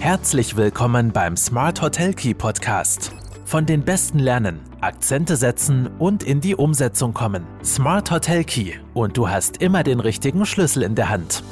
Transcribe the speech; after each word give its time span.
Herzlich 0.00 0.56
willkommen 0.56 1.12
beim 1.12 1.36
Smart 1.36 1.82
Hotel 1.82 2.14
Key 2.14 2.32
Podcast. 2.32 3.10
Von 3.44 3.66
den 3.66 3.84
Besten 3.84 4.20
lernen, 4.20 4.60
Akzente 4.80 5.34
setzen 5.34 5.90
und 5.98 6.22
in 6.22 6.40
die 6.40 6.54
Umsetzung 6.54 7.12
kommen. 7.12 7.44
Smart 7.64 8.12
Hotel 8.12 8.44
Key 8.44 8.74
und 8.94 9.16
du 9.16 9.28
hast 9.28 9.60
immer 9.60 9.82
den 9.82 9.98
richtigen 9.98 10.46
Schlüssel 10.46 10.84
in 10.84 10.94
der 10.94 11.08
Hand. 11.08 11.42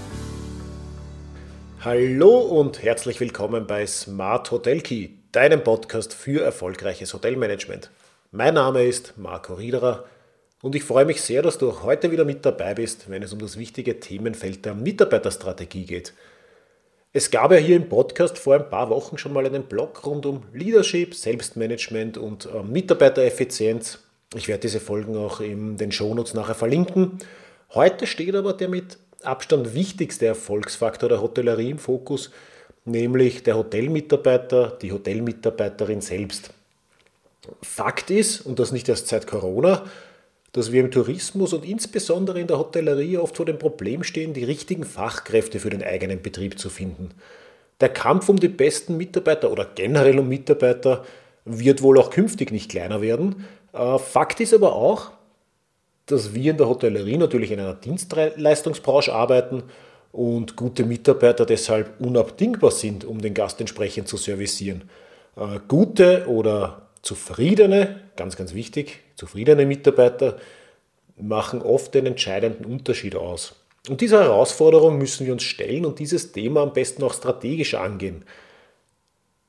Hallo 1.81 2.39
und 2.39 2.85
herzlich 2.85 3.19
willkommen 3.19 3.67
bei 3.67 3.85
Smart 3.85 4.49
Hotel 4.53 4.81
Key, 4.81 5.09
deinem 5.33 5.65
Podcast 5.65 6.15
für 6.15 6.43
erfolgreiches 6.43 7.13
Hotelmanagement. 7.15 7.91
Mein 8.31 8.55
Name 8.55 8.85
ist 8.85 9.15
Marco 9.19 9.55
Riederer 9.55 10.05
und 10.63 10.77
ich 10.77 10.85
freue 10.85 11.05
mich 11.05 11.21
sehr, 11.21 11.43
dass 11.43 11.59
du 11.59 11.83
heute 11.83 12.13
wieder 12.13 12.25
mit 12.25 12.47
dabei 12.47 12.75
bist, 12.75 13.11
wenn 13.11 13.25
es 13.25 13.33
um 13.33 13.41
das 13.41 13.59
wichtige 13.59 13.99
Themenfeld 13.99 14.65
der 14.65 14.75
Mitarbeiterstrategie 14.75 15.85
geht. 15.85 16.15
Es 17.17 17.31
gab 17.31 17.51
ja 17.51 17.57
hier 17.57 17.77
im 17.77 17.89
Podcast 17.89 18.37
vor 18.37 18.57
ein 18.57 18.69
paar 18.69 18.91
Wochen 18.91 19.17
schon 19.17 19.33
mal 19.33 19.47
einen 19.47 19.63
Blog 19.63 20.05
rund 20.05 20.27
um 20.27 20.43
Leadership, 20.53 21.15
Selbstmanagement 21.15 22.19
und 22.19 22.45
äh, 22.45 22.63
Mitarbeitereffizienz. 22.63 24.01
Ich 24.35 24.49
werde 24.49 24.61
diese 24.61 24.81
Folgen 24.81 25.17
auch 25.17 25.41
in 25.41 25.79
den 25.79 25.93
Shownotes 25.93 26.35
nachher 26.35 26.55
verlinken. 26.55 27.17
Heute 27.73 28.07
steht 28.07 28.35
aber 28.35 28.53
der 28.53 28.69
mit 28.69 28.99
Abstand 29.23 29.73
wichtigste 29.73 30.27
Erfolgsfaktor 30.27 31.09
der 31.09 31.23
Hotellerie 31.23 31.71
im 31.71 31.79
Fokus, 31.79 32.31
nämlich 32.85 33.43
der 33.43 33.57
Hotelmitarbeiter, 33.57 34.77
die 34.83 34.93
Hotelmitarbeiterin 34.93 36.03
selbst. 36.03 36.51
Fakt 37.63 38.11
ist, 38.11 38.43
und 38.43 38.59
das 38.59 38.73
nicht 38.73 38.91
erst 38.91 39.09
seit 39.09 39.27
Corona, 39.27 39.85
dass 40.57 40.73
wir 40.73 40.81
im 40.81 40.91
Tourismus 40.91 41.53
und 41.53 41.67
insbesondere 41.67 42.41
in 42.41 42.47
der 42.47 42.59
Hotellerie 42.59 43.19
oft 43.19 43.37
vor 43.37 43.45
dem 43.45 43.59
Problem 43.59 44.03
stehen, 44.03 44.33
die 44.33 44.45
richtigen 44.45 44.85
Fachkräfte 44.85 45.61
für 45.61 45.69
den 45.69 45.83
eigenen 45.83 46.23
Betrieb 46.23 46.59
zu 46.59 46.71
finden. 46.71 47.11
Der 47.81 47.91
Kampf 47.91 48.31
um 48.31 48.41
die 48.41 48.49
besten 48.49 48.97
Mitarbeiter 48.97 49.53
oder 49.53 49.67
generell 49.75 50.19
um 50.19 50.29
Mitarbeiter 50.29 51.05
wird 51.45 51.83
wohl 51.83 51.99
auch 51.99 52.09
künftig 52.09 52.53
nicht 52.53 52.71
kleiner 52.71 53.03
werden. 53.03 53.45
Äh, 53.75 53.99
Fakt 53.99 54.41
ist 54.41 54.55
aber 54.55 54.75
auch, 54.75 55.11
dass 56.07 56.35
wir 56.35 56.53
in 56.53 56.57
der 56.57 56.69
Hotellerie 56.69 57.19
natürlich 57.19 57.51
in 57.51 57.61
einer 57.61 57.75
Dienstleistungsbranche 57.75 59.13
arbeiten 59.13 59.65
und 60.11 60.57
gute 60.57 60.87
Mitarbeiter 60.87 61.45
deshalb 61.45 62.01
unabdingbar 62.01 62.71
sind, 62.71 63.05
um 63.05 63.21
den 63.21 63.35
Gast 63.35 63.61
entsprechend 63.61 64.09
zu 64.09 64.17
servicieren. 64.17 64.89
Äh, 65.37 65.61
gute 65.69 66.27
oder 66.29 66.86
zufriedene, 67.07 68.01
ganz, 68.17 68.37
ganz 68.37 68.53
wichtig, 68.53 69.01
zufriedene 69.15 69.65
Mitarbeiter 69.65 70.39
machen 71.17 71.63
oft 71.63 71.95
den 71.95 72.05
entscheidenden 72.05 72.65
Unterschied 72.65 73.15
aus. 73.15 73.55
Und 73.89 74.01
dieser 74.01 74.25
Herausforderung 74.25 74.99
müssen 74.99 75.25
wir 75.25 75.33
uns 75.33 75.45
stellen 75.45 75.87
und 75.87 76.01
dieses 76.01 76.33
Thema 76.33 76.63
am 76.63 76.73
besten 76.73 77.05
auch 77.05 77.15
strategisch 77.15 77.75
angehen. 77.75 78.25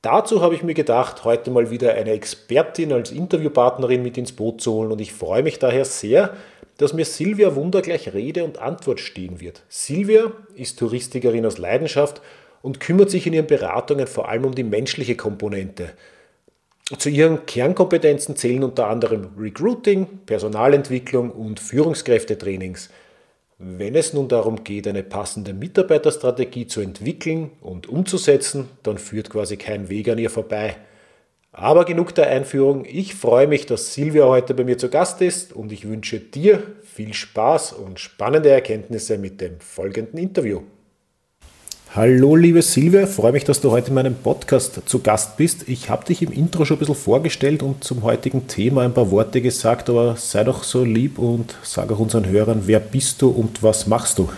Dazu 0.00 0.40
habe 0.40 0.54
ich 0.54 0.62
mir 0.62 0.74
gedacht, 0.74 1.24
heute 1.24 1.50
mal 1.50 1.72
wieder 1.72 1.94
eine 1.94 2.12
Expertin 2.12 2.92
als 2.92 3.10
Interviewpartnerin 3.10 4.04
mit 4.04 4.16
ins 4.16 4.30
Boot 4.30 4.60
zu 4.60 4.72
holen 4.72 4.92
und 4.92 5.00
ich 5.00 5.12
freue 5.12 5.42
mich 5.42 5.58
daher 5.58 5.84
sehr, 5.84 6.36
dass 6.76 6.92
mir 6.92 7.04
Silvia 7.04 7.56
Wunder 7.56 7.82
gleich 7.82 8.14
Rede 8.14 8.44
und 8.44 8.58
Antwort 8.58 9.00
stehen 9.00 9.40
wird. 9.40 9.64
Silvia 9.68 10.30
ist 10.54 10.78
Touristikerin 10.78 11.44
aus 11.44 11.58
Leidenschaft 11.58 12.22
und 12.62 12.78
kümmert 12.78 13.10
sich 13.10 13.26
in 13.26 13.32
ihren 13.32 13.48
Beratungen 13.48 14.06
vor 14.06 14.28
allem 14.28 14.44
um 14.44 14.54
die 14.54 14.62
menschliche 14.62 15.16
Komponente. 15.16 15.90
Zu 16.96 17.10
ihren 17.10 17.44
Kernkompetenzen 17.44 18.34
zählen 18.36 18.64
unter 18.64 18.86
anderem 18.86 19.28
Recruiting, 19.38 20.06
Personalentwicklung 20.24 21.30
und 21.30 21.60
Führungskräftetrainings. 21.60 22.88
Wenn 23.58 23.94
es 23.94 24.14
nun 24.14 24.28
darum 24.28 24.64
geht, 24.64 24.88
eine 24.88 25.02
passende 25.02 25.52
Mitarbeiterstrategie 25.52 26.66
zu 26.66 26.80
entwickeln 26.80 27.50
und 27.60 27.88
umzusetzen, 27.88 28.70
dann 28.84 28.96
führt 28.96 29.28
quasi 29.28 29.58
kein 29.58 29.90
Weg 29.90 30.08
an 30.08 30.16
ihr 30.16 30.30
vorbei. 30.30 30.76
Aber 31.52 31.84
genug 31.84 32.14
der 32.14 32.30
Einführung. 32.30 32.86
Ich 32.86 33.14
freue 33.14 33.48
mich, 33.48 33.66
dass 33.66 33.92
Silvia 33.92 34.24
heute 34.24 34.54
bei 34.54 34.64
mir 34.64 34.78
zu 34.78 34.88
Gast 34.88 35.20
ist 35.20 35.52
und 35.52 35.72
ich 35.72 35.86
wünsche 35.86 36.20
dir 36.20 36.62
viel 36.84 37.12
Spaß 37.12 37.74
und 37.74 38.00
spannende 38.00 38.48
Erkenntnisse 38.48 39.18
mit 39.18 39.42
dem 39.42 39.60
folgenden 39.60 40.18
Interview. 40.18 40.62
Hallo 41.94 42.36
liebe 42.36 42.60
Silvia, 42.60 43.06
freue 43.06 43.32
mich, 43.32 43.44
dass 43.44 43.62
du 43.62 43.70
heute 43.70 43.88
in 43.88 43.94
meinem 43.94 44.14
Podcast 44.14 44.82
zu 44.84 44.98
Gast 44.98 45.38
bist. 45.38 45.66
Ich 45.70 45.88
habe 45.88 46.04
dich 46.04 46.20
im 46.20 46.30
Intro 46.30 46.66
schon 46.66 46.76
ein 46.76 46.80
bisschen 46.80 46.94
vorgestellt 46.94 47.62
und 47.62 47.82
zum 47.82 48.02
heutigen 48.02 48.46
Thema 48.46 48.82
ein 48.82 48.92
paar 48.92 49.10
Worte 49.10 49.40
gesagt, 49.40 49.88
aber 49.88 50.14
sei 50.16 50.44
doch 50.44 50.64
so 50.64 50.84
lieb 50.84 51.18
und 51.18 51.56
sag 51.62 51.90
auch 51.90 51.98
unseren 51.98 52.26
Hörern, 52.26 52.64
wer 52.66 52.78
bist 52.78 53.22
du 53.22 53.30
und 53.30 53.62
was 53.62 53.86
machst 53.86 54.18
du? 54.18 54.28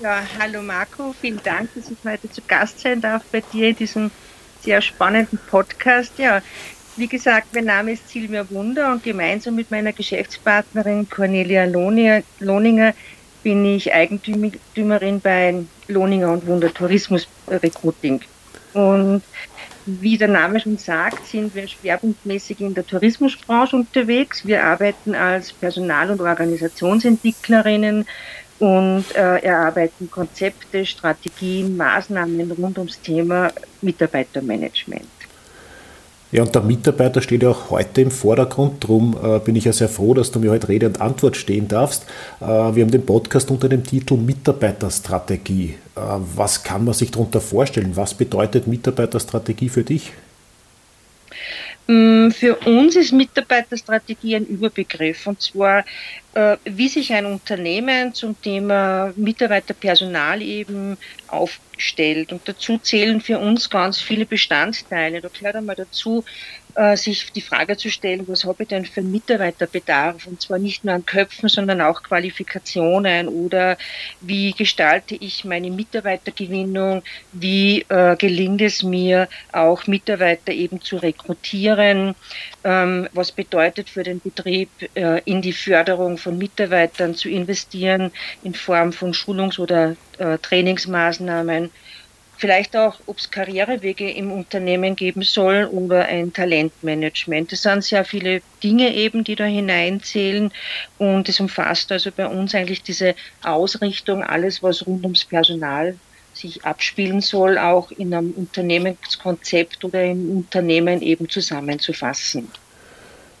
Ja, 0.00 0.22
hallo 0.38 0.62
Marco, 0.62 1.14
vielen 1.20 1.40
Dank, 1.44 1.68
dass 1.74 1.90
ich 1.90 1.98
heute 2.02 2.30
zu 2.30 2.40
Gast 2.48 2.80
sein 2.80 3.02
darf 3.02 3.22
bei 3.30 3.42
dir 3.52 3.68
in 3.68 3.76
diesem 3.76 4.10
sehr 4.62 4.80
spannenden 4.80 5.38
Podcast. 5.50 6.12
Ja, 6.16 6.40
wie 6.96 7.08
gesagt, 7.08 7.48
mein 7.54 7.66
Name 7.66 7.92
ist 7.92 8.08
Silvia 8.08 8.48
Wunder 8.50 8.90
und 8.90 9.04
gemeinsam 9.04 9.54
mit 9.54 9.70
meiner 9.70 9.92
Geschäftspartnerin 9.92 11.10
Cornelia 11.10 11.66
Lohninger 11.66 12.94
bin 13.44 13.64
ich 13.64 13.92
Eigentümerin 13.92 15.20
bei 15.20 15.54
Lohninger 15.86 16.32
und 16.32 16.46
Wunder 16.46 16.72
Tourismus 16.74 17.28
Recruiting. 17.46 18.20
Und 18.72 19.22
wie 19.86 20.16
der 20.16 20.28
Name 20.28 20.58
schon 20.58 20.78
sagt, 20.78 21.26
sind 21.26 21.54
wir 21.54 21.68
schwerpunktmäßig 21.68 22.60
in 22.60 22.74
der 22.74 22.86
Tourismusbranche 22.86 23.76
unterwegs. 23.76 24.46
Wir 24.46 24.64
arbeiten 24.64 25.14
als 25.14 25.52
Personal- 25.52 26.10
und 26.10 26.22
Organisationsentwicklerinnen 26.22 28.06
und 28.60 29.04
äh, 29.14 29.38
erarbeiten 29.38 30.10
Konzepte, 30.10 30.86
Strategien, 30.86 31.76
Maßnahmen 31.76 32.50
rund 32.52 32.78
ums 32.78 33.00
Thema 33.00 33.52
Mitarbeitermanagement. 33.82 35.13
Ja, 36.34 36.42
und 36.42 36.52
der 36.52 36.62
Mitarbeiter 36.62 37.22
steht 37.22 37.44
ja 37.44 37.50
auch 37.50 37.70
heute 37.70 38.00
im 38.00 38.10
Vordergrund. 38.10 38.82
Darum 38.82 39.16
äh, 39.22 39.38
bin 39.38 39.54
ich 39.54 39.66
ja 39.66 39.72
sehr 39.72 39.88
froh, 39.88 40.14
dass 40.14 40.32
du 40.32 40.40
mir 40.40 40.50
heute 40.50 40.68
Rede 40.68 40.88
und 40.88 41.00
Antwort 41.00 41.36
stehen 41.36 41.68
darfst. 41.68 42.06
Äh, 42.40 42.46
wir 42.46 42.82
haben 42.82 42.90
den 42.90 43.06
Podcast 43.06 43.52
unter 43.52 43.68
dem 43.68 43.84
Titel 43.84 44.16
Mitarbeiterstrategie. 44.16 45.76
Äh, 45.94 46.00
was 46.34 46.64
kann 46.64 46.86
man 46.86 46.92
sich 46.92 47.12
darunter 47.12 47.40
vorstellen? 47.40 47.92
Was 47.94 48.14
bedeutet 48.14 48.66
Mitarbeiterstrategie 48.66 49.68
für 49.68 49.84
dich? 49.84 50.12
Mm, 51.86 52.30
für 52.30 52.56
uns 52.66 52.96
ist 52.96 53.12
Mitarbeiterstrategie 53.12 54.36
ein 54.36 54.46
Überbegriff 54.46 55.26
und 55.26 55.42
zwar, 55.42 55.84
äh, 56.32 56.56
wie 56.64 56.88
sich 56.88 57.12
ein 57.12 57.26
Unternehmen 57.26 58.14
zum 58.14 58.40
Thema 58.40 59.12
Mitarbeiterpersonal 59.16 60.40
eben 60.40 60.96
aufstellt. 61.28 62.32
Und 62.32 62.48
dazu 62.48 62.78
zählen 62.78 63.20
für 63.20 63.38
uns 63.38 63.68
ganz 63.68 64.00
viele 64.00 64.24
Bestandteile. 64.24 65.20
Da 65.20 65.28
gehört 65.28 65.56
einmal 65.56 65.76
dazu, 65.76 66.24
sich 66.96 67.30
die 67.32 67.40
Frage 67.40 67.76
zu 67.76 67.90
stellen, 67.90 68.26
was 68.26 68.44
habe 68.44 68.64
ich 68.64 68.68
denn 68.68 68.84
für 68.84 69.02
Mitarbeiterbedarf? 69.02 70.26
Und 70.26 70.40
zwar 70.40 70.58
nicht 70.58 70.84
nur 70.84 70.94
an 70.94 71.06
Köpfen, 71.06 71.48
sondern 71.48 71.80
auch 71.80 72.02
Qualifikationen 72.02 73.28
oder 73.28 73.76
wie 74.20 74.52
gestalte 74.52 75.14
ich 75.14 75.44
meine 75.44 75.70
Mitarbeitergewinnung? 75.70 77.02
Wie 77.32 77.84
äh, 77.88 78.16
gelingt 78.16 78.62
es 78.62 78.82
mir 78.82 79.28
auch 79.52 79.86
Mitarbeiter 79.86 80.52
eben 80.52 80.80
zu 80.80 80.96
rekrutieren? 80.96 82.14
Ähm, 82.64 83.08
was 83.12 83.32
bedeutet 83.32 83.88
für 83.90 84.02
den 84.02 84.20
Betrieb 84.20 84.70
äh, 84.94 85.20
in 85.24 85.42
die 85.42 85.52
Förderung 85.52 86.18
von 86.18 86.38
Mitarbeitern 86.38 87.14
zu 87.14 87.28
investieren 87.28 88.10
in 88.42 88.54
Form 88.54 88.92
von 88.92 89.12
Schulungs- 89.12 89.58
oder 89.58 89.96
äh, 90.18 90.38
Trainingsmaßnahmen? 90.38 91.70
Vielleicht 92.44 92.76
auch, 92.76 92.96
ob 93.06 93.16
es 93.16 93.30
Karrierewege 93.30 94.10
im 94.10 94.30
Unternehmen 94.30 94.96
geben 94.96 95.22
soll 95.22 95.64
oder 95.72 96.04
ein 96.04 96.30
Talentmanagement. 96.30 97.50
Es 97.54 97.62
sind 97.62 97.82
sehr 97.82 98.04
viele 98.04 98.42
Dinge 98.62 98.94
eben, 98.94 99.24
die 99.24 99.34
da 99.34 99.44
hineinzählen 99.44 100.52
und 100.98 101.26
es 101.30 101.40
umfasst 101.40 101.90
also 101.90 102.10
bei 102.14 102.26
uns 102.26 102.54
eigentlich 102.54 102.82
diese 102.82 103.14
Ausrichtung, 103.42 104.22
alles 104.22 104.62
was 104.62 104.86
rund 104.86 105.04
ums 105.04 105.24
Personal 105.24 105.96
sich 106.34 106.66
abspielen 106.66 107.22
soll, 107.22 107.56
auch 107.56 107.90
in 107.92 108.12
einem 108.12 108.32
Unternehmenskonzept 108.32 109.82
oder 109.82 110.04
im 110.04 110.36
Unternehmen 110.36 111.00
eben 111.00 111.30
zusammenzufassen. 111.30 112.48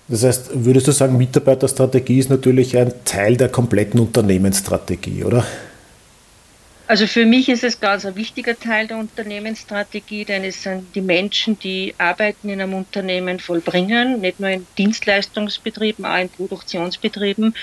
Das 0.08 0.24
heißt, 0.24 0.64
würdest 0.64 0.88
du 0.88 0.92
sagen, 0.92 1.18
Mitarbeiterstrategie 1.18 2.20
ist 2.20 2.30
natürlich 2.30 2.74
ein 2.78 2.90
Teil 3.04 3.36
der 3.36 3.50
kompletten 3.50 4.00
Unternehmensstrategie, 4.00 5.24
oder? 5.24 5.44
Also 6.86 7.06
für 7.06 7.24
mich 7.24 7.48
ist 7.48 7.64
es 7.64 7.80
ganz 7.80 8.04
ein 8.04 8.14
wichtiger 8.14 8.58
Teil 8.58 8.86
der 8.88 8.98
Unternehmensstrategie, 8.98 10.26
denn 10.26 10.44
es 10.44 10.62
sind 10.62 10.94
die 10.94 11.00
Menschen, 11.00 11.58
die 11.58 11.94
Arbeiten 11.98 12.50
in 12.50 12.60
einem 12.60 12.74
Unternehmen 12.74 13.38
vollbringen, 13.40 14.20
nicht 14.20 14.38
nur 14.38 14.50
in 14.50 14.68
Dienstleistungsbetrieben, 14.76 16.04
auch 16.04 16.18
in 16.18 16.30
Produktionsbetrieben. 16.30 17.54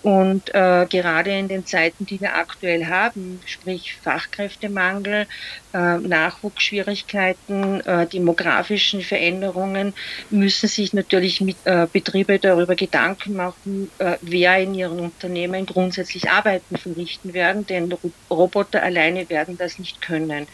Und 0.00 0.48
äh, 0.54 0.86
gerade 0.88 1.30
in 1.38 1.48
den 1.48 1.66
Zeiten, 1.66 2.06
die 2.06 2.22
wir 2.22 2.34
aktuell 2.36 2.86
haben, 2.86 3.42
sprich 3.44 3.98
Fachkräftemangel, 4.02 5.28
äh, 5.72 5.98
Nachwuchsschwierigkeiten, 5.98 7.80
äh, 7.80 8.06
demografischen 8.06 9.02
Veränderungen, 9.02 9.94
müssen 10.30 10.68
sich 10.68 10.92
natürlich 10.92 11.40
mit, 11.40 11.56
äh, 11.64 11.86
Betriebe 11.92 12.38
darüber 12.38 12.74
Gedanken 12.74 13.34
machen, 13.34 13.90
wer 14.20 14.58
in 14.58 14.74
ihren 14.74 15.00
Unternehmen 15.00 15.66
grundsätzlich 15.66 16.30
Arbeiten 16.30 16.76
verrichten 16.76 17.34
werden, 17.34 17.66
denn 17.66 17.92
Roboter 18.30 18.70
Roboter 18.70 18.82
alleine 18.82 19.28
werden 19.28 19.56
das 19.56 19.78
nicht 19.78 20.00
können. 20.00 20.46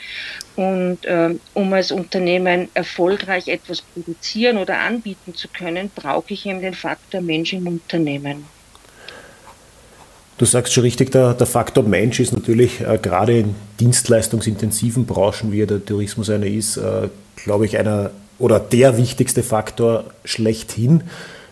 Und 0.57 0.99
ähm, 1.05 1.41
um 1.55 1.73
als 1.73 1.93
Unternehmen 1.93 2.69
erfolgreich 2.75 3.49
etwas 3.49 3.83
produzieren 3.83 4.59
oder 4.59 4.79
anbieten 4.79 5.35
zu 5.35 5.49
können, 5.49 5.91
brauche 5.95 6.33
ich 6.33 6.47
eben 6.47 6.61
den 6.61 6.75
Faktor 6.75 7.21
Mensch 7.21 7.53
im 7.53 7.67
Unternehmen. 7.67 8.56
Du 10.39 10.45
sagst 10.45 10.75
schon 10.75 10.83
richtig, 10.83 11.13
der, 11.13 11.33
der 11.33 11.47
Faktor 11.47 11.85
Mensch 11.85 12.21
ist 12.21 12.35
natürlich 12.35 12.83
äh, 12.83 12.99
gerade 13.01 13.39
in 13.39 13.55
dienstleistungsintensiven 13.81 15.07
Branchen, 15.07 15.51
wie 15.51 15.65
der 15.65 15.83
Tourismus 15.83 16.29
eine 16.29 16.49
ist, 16.49 16.77
äh, 16.77 17.09
glaube 17.37 17.65
ich, 17.65 17.79
einer 17.79 18.11
oder 18.39 18.61
der 18.61 18.99
wichtigste 18.99 19.43
Faktor 19.43 20.05
schlechthin. 20.27 21.05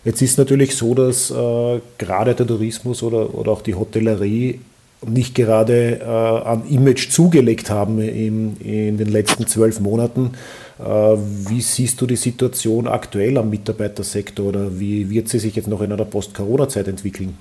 Jetzt 0.03 0.21
ist 0.21 0.37
natürlich 0.37 0.75
so, 0.75 0.93
dass 0.93 1.31
äh, 1.31 1.79
gerade 1.97 2.35
der 2.35 2.45
Tourismus 2.45 3.01
oder, 3.01 3.33
oder 3.33 3.53
auch 3.53 3.63
die 3.63 3.73
Hotellerie 3.73 4.59
nicht 5.03 5.33
gerade 5.33 6.01
äh, 6.01 6.05
an 6.05 6.67
Image 6.69 7.09
zugelegt 7.09 7.71
haben 7.71 7.99
in, 7.99 8.55
in 8.57 8.97
den 8.97 9.07
letzten 9.07 9.47
zwölf 9.47 9.79
Monaten. 9.79 10.33
Äh, 10.77 10.83
wie 10.83 11.61
siehst 11.61 11.99
du 12.01 12.05
die 12.05 12.17
Situation 12.17 12.87
aktuell 12.87 13.39
am 13.39 13.49
Mitarbeitersektor 13.49 14.45
oder 14.45 14.79
wie 14.79 15.09
wird 15.09 15.27
sie 15.27 15.39
sich 15.39 15.55
jetzt 15.55 15.67
noch 15.67 15.81
in 15.81 15.91
einer 15.91 16.05
Post-Corona-Zeit 16.05 16.87
entwickeln? 16.87 17.35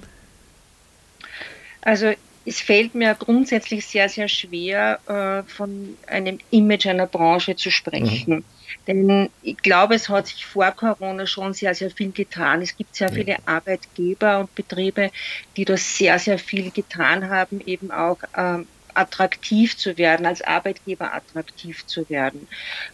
Also 1.84 2.12
es 2.46 2.60
fällt 2.60 2.94
mir 2.94 3.14
grundsätzlich 3.14 3.86
sehr, 3.86 4.08
sehr 4.08 4.28
schwer, 4.28 4.98
äh, 5.06 5.48
von 5.50 5.96
einem 6.06 6.38
Image 6.50 6.86
einer 6.86 7.06
Branche 7.06 7.56
zu 7.56 7.70
sprechen. 7.70 8.36
Mhm. 8.36 8.44
Denn 8.86 9.30
ich 9.42 9.56
glaube, 9.58 9.94
es 9.94 10.08
hat 10.08 10.26
sich 10.26 10.44
vor 10.44 10.70
Corona 10.72 11.26
schon 11.26 11.54
sehr, 11.54 11.74
sehr 11.74 11.90
viel 11.90 12.12
getan. 12.12 12.60
Es 12.60 12.76
gibt 12.76 12.96
sehr 12.96 13.10
viele 13.10 13.36
Arbeitgeber 13.46 14.40
und 14.40 14.54
Betriebe, 14.54 15.10
die 15.56 15.64
das 15.64 15.96
sehr, 15.96 16.18
sehr 16.18 16.38
viel 16.38 16.70
getan 16.70 17.30
haben, 17.30 17.60
eben 17.64 17.90
auch 17.90 18.18
ähm, 18.36 18.66
attraktiv 18.94 19.76
zu 19.76 19.96
werden, 19.98 20.26
als 20.26 20.42
Arbeitgeber 20.42 21.14
attraktiv 21.14 21.86
zu 21.86 22.08
werden. 22.08 22.46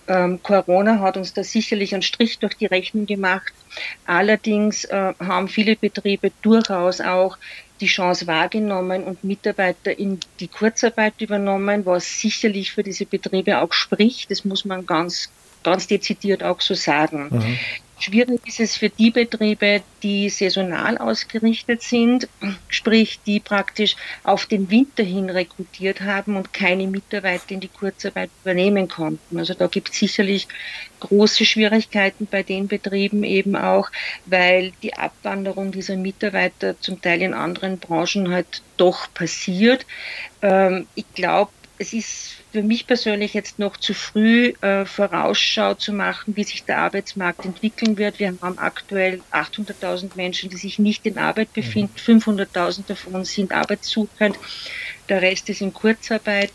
Ähm, 0.08 0.42
Corona 0.42 1.00
hat 1.00 1.16
uns 1.16 1.32
da 1.32 1.44
sicherlich 1.44 1.92
einen 1.92 2.02
Strich 2.02 2.38
durch 2.38 2.54
die 2.54 2.66
Rechnung 2.66 3.06
gemacht. 3.06 3.52
Allerdings 4.06 4.84
äh, 4.84 5.14
haben 5.18 5.48
viele 5.48 5.76
Betriebe 5.76 6.32
durchaus 6.42 7.00
auch 7.00 7.36
die 7.80 7.86
Chance 7.86 8.26
wahrgenommen 8.26 9.04
und 9.04 9.24
Mitarbeiter 9.24 9.98
in 9.98 10.20
die 10.38 10.48
Kurzarbeit 10.48 11.14
übernommen, 11.20 11.86
was 11.86 12.20
sicherlich 12.20 12.72
für 12.72 12.82
diese 12.82 13.06
Betriebe 13.06 13.58
auch 13.58 13.72
spricht. 13.72 14.30
Das 14.30 14.44
muss 14.44 14.64
man 14.64 14.86
ganz 14.86 15.30
ganz 15.62 15.86
dezidiert 15.86 16.42
auch 16.42 16.60
so 16.60 16.74
sagen. 16.74 17.28
Mhm. 17.30 17.58
Schwierig 18.00 18.40
ist 18.46 18.60
es 18.60 18.76
für 18.78 18.88
die 18.88 19.10
Betriebe, 19.10 19.82
die 20.02 20.30
saisonal 20.30 20.96
ausgerichtet 20.96 21.82
sind, 21.82 22.28
sprich 22.70 23.20
die 23.26 23.40
praktisch 23.40 23.94
auf 24.24 24.46
den 24.46 24.70
Winter 24.70 25.02
hin 25.02 25.28
rekrutiert 25.28 26.00
haben 26.00 26.36
und 26.36 26.54
keine 26.54 26.86
Mitarbeiter 26.86 27.50
in 27.50 27.60
die 27.60 27.68
Kurzarbeit 27.68 28.30
übernehmen 28.42 28.88
konnten. 28.88 29.38
Also 29.38 29.52
da 29.52 29.66
gibt 29.66 29.90
es 29.90 29.98
sicherlich 29.98 30.48
große 31.00 31.44
Schwierigkeiten 31.44 32.26
bei 32.26 32.42
den 32.42 32.68
Betrieben 32.68 33.22
eben 33.22 33.54
auch, 33.54 33.90
weil 34.24 34.72
die 34.82 34.94
Abwanderung 34.94 35.70
dieser 35.70 35.96
Mitarbeiter 35.96 36.80
zum 36.80 37.02
Teil 37.02 37.20
in 37.20 37.34
anderen 37.34 37.78
Branchen 37.78 38.30
halt 38.30 38.62
doch 38.78 39.12
passiert. 39.12 39.84
Ähm, 40.40 40.86
ich 40.94 41.04
glaube, 41.12 41.52
es 41.76 41.92
ist 41.92 42.39
für 42.52 42.62
mich 42.62 42.86
persönlich 42.86 43.34
jetzt 43.34 43.58
noch 43.58 43.76
zu 43.76 43.94
früh 43.94 44.52
äh, 44.60 44.84
Vorausschau 44.84 45.74
zu 45.74 45.92
machen, 45.92 46.36
wie 46.36 46.44
sich 46.44 46.64
der 46.64 46.78
Arbeitsmarkt 46.78 47.44
entwickeln 47.44 47.96
wird. 47.96 48.18
Wir 48.18 48.34
haben 48.40 48.58
aktuell 48.58 49.20
800.000 49.32 50.10
Menschen, 50.16 50.50
die 50.50 50.56
sich 50.56 50.78
nicht 50.78 51.06
in 51.06 51.18
Arbeit 51.18 51.52
befinden. 51.52 51.94
500.000 51.96 52.78
mhm. 52.78 52.84
davon 52.88 53.24
sind 53.24 53.52
arbeitssuchend. 53.52 54.36
Der 55.08 55.22
Rest 55.22 55.48
ist 55.48 55.60
in 55.60 55.72
Kurzarbeit. 55.72 56.52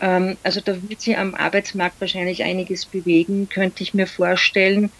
Ähm, 0.00 0.36
also 0.44 0.60
da 0.60 0.76
wird 0.88 1.00
sich 1.00 1.18
am 1.18 1.34
Arbeitsmarkt 1.34 2.00
wahrscheinlich 2.00 2.44
einiges 2.44 2.86
bewegen, 2.86 3.48
könnte 3.48 3.82
ich 3.82 3.94
mir 3.94 4.06
vorstellen. 4.06 4.90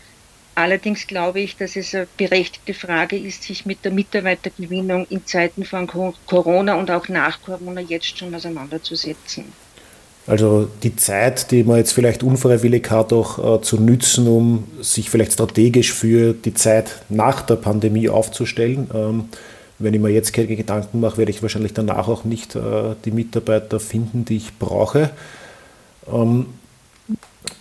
Allerdings 0.55 1.07
glaube 1.07 1.41
ich, 1.41 1.57
dass 1.57 1.77
es 1.77 1.95
eine 1.95 2.07
berechtigte 2.17 2.75
Frage 2.75 3.17
ist, 3.17 3.45
sich 3.45 3.65
mit 3.65 3.85
der 3.85 3.93
Mitarbeitergewinnung 3.93 5.07
in 5.09 5.25
Zeiten 5.25 5.65
von 5.65 5.87
Corona 5.87 6.75
und 6.75 6.91
auch 6.91 7.09
nach 7.09 7.41
Corona 7.41 7.81
jetzt 7.81 8.19
schon 8.19 8.35
auseinanderzusetzen. 8.35 9.45
Also 10.27 10.69
die 10.83 10.95
Zeit, 10.95 11.51
die 11.51 11.65
man 11.65 11.79
jetzt 11.79 11.93
vielleicht 11.93 12.23
unfreiwillig 12.23 12.91
hat, 12.91 13.13
auch 13.13 13.57
äh, 13.57 13.63
zu 13.63 13.81
nützen, 13.81 14.29
um 14.29 14.65
sich 14.81 15.11
vielleicht 15.11 15.33
strategisch 15.33 15.93
für 15.93 16.33
die 16.33 16.55
Zeit 16.55 17.03
nach 17.09 17.43
der 17.43 17.57
Pandemie 17.57 18.09
aufzustellen. 18.09 18.89
Ähm, 18.95 19.25
wenn 19.81 19.95
ich 19.95 20.01
mir 20.01 20.11
jetzt 20.11 20.33
keine 20.33 20.55
Gedanken 20.55 21.01
mache, 21.01 21.19
werde 21.19 21.33
ich 21.33 21.43
wahrscheinlich 21.43 21.73
danach 21.73 22.07
auch 22.07 22.23
nicht 22.25 22.55
äh, 22.55 22.95
die 23.05 23.11
Mitarbeiter 23.11 23.81
finden, 23.81 24.25
die 24.25 24.37
ich 24.37 24.59
brauche. 24.59 25.11
Ähm, 26.13 26.47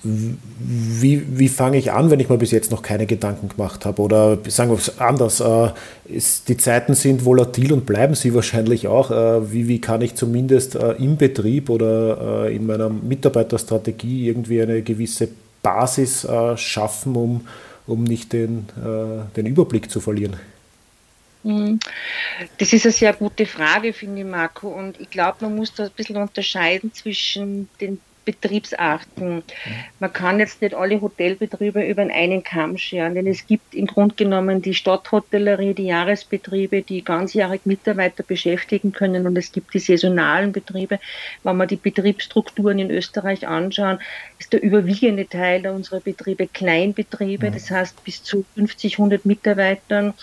wie, 0.04 1.38
wie 1.38 1.50
fange 1.50 1.78
ich 1.78 1.92
an, 1.92 2.10
wenn 2.10 2.20
ich 2.20 2.30
mir 2.30 2.38
bis 2.38 2.52
jetzt 2.52 2.72
noch 2.72 2.82
keine 2.82 3.06
Gedanken 3.06 3.50
gemacht 3.50 3.86
habe? 3.86 4.02
Oder 4.02 4.40
sagen 4.48 4.72
wir 4.72 4.78
es 4.78 5.00
anders, 5.00 5.40
äh, 5.40 5.70
ist, 6.06 6.50
die 6.50 6.58
Zeiten 6.58 6.96
sind 6.96 7.24
volatil 7.24 7.72
und 7.72 7.86
bleiben 7.86 8.16
sie 8.16 8.34
wahrscheinlich 8.34 8.88
auch. 8.88 9.12
Äh, 9.12 9.52
wie, 9.52 9.68
wie 9.68 9.80
kann 9.80 10.02
ich 10.02 10.16
zumindest 10.16 10.76
äh, 10.76 10.94
im 10.94 11.18
Betrieb 11.18 11.70
oder 11.70 12.46
äh, 12.46 12.56
in 12.56 12.66
meiner 12.66 12.90
Mitarbeiterstrategie 12.90 14.28
irgendwie 14.28 14.62
eine 14.62 14.82
gewisse 14.82 15.30
Basis 15.62 16.24
äh, 16.24 16.58
schaffen, 16.58 17.16
um, 17.16 17.48
um 17.86 18.04
nicht 18.04 18.34
den, 18.34 18.66
äh, 18.84 19.36
den 19.36 19.46
Überblick 19.46 19.92
zu 19.92 20.00
verlieren? 20.00 20.36
Mhm. 21.44 21.80
Das 22.58 22.74
ist 22.74 22.86
eine 22.86 22.92
sehr 22.92 23.14
gute 23.14 23.46
Frage, 23.46 23.94
finde 23.94 24.22
ich, 24.22 24.28
Marco. 24.28 24.68
Und 24.70 25.00
ich 25.00 25.10
glaube, 25.10 25.38
man 25.42 25.56
muss 25.56 25.74
da 25.74 25.86
ein 25.86 25.92
bisschen 25.96 26.18
unterscheiden 26.18 26.94
zwischen 26.94 27.70
den 27.80 28.00
Betriebsarten. 28.26 29.44
Man 30.00 30.14
kann 30.14 30.40
jetzt 30.40 30.62
nicht 30.62 30.76
alle 30.76 31.02
Hotelbetriebe 31.02 31.84
über 31.84 32.04
einen 32.04 32.44
Kamm 32.44 32.78
scheren, 32.78 33.16
denn 33.16 33.28
es 33.28 33.48
gibt 33.48 33.74
im 33.74 33.88
Grunde 33.88 34.16
genommen 34.16 34.62
die 34.62 34.74
Stadthotellerie, 34.74 35.74
die 35.74 35.86
Jahresbetriebe, 35.86 36.82
die 36.82 37.04
ganzjährig 37.04 37.62
Mitarbeiter 37.66 38.24
beschäftigen 38.24 38.92
können 38.92 39.26
und 39.26 39.38
es 39.38 39.52
gibt 39.52 39.74
die 39.74 39.80
saisonalen 39.80 40.52
Betriebe. 40.52 41.00
Wenn 41.44 41.58
wir 41.58 41.68
die 41.68 41.78
Betriebsstrukturen 41.78 42.80
in 42.80 42.92
Österreich 42.92 43.48
anschauen, 43.48 44.00
ist 44.40 44.54
der 44.54 44.62
überwiegende 44.62 45.28
Teil 45.28 45.66
unserer 45.68 46.00
Betriebe 46.00 46.48
Kleinbetriebe, 46.48 47.52
das 47.52 47.72
heißt 47.72 48.04
bis 48.04 48.24
zu 48.24 48.46
50, 48.56 49.00
100 49.00 49.26
Mitarbeitern 49.26 50.14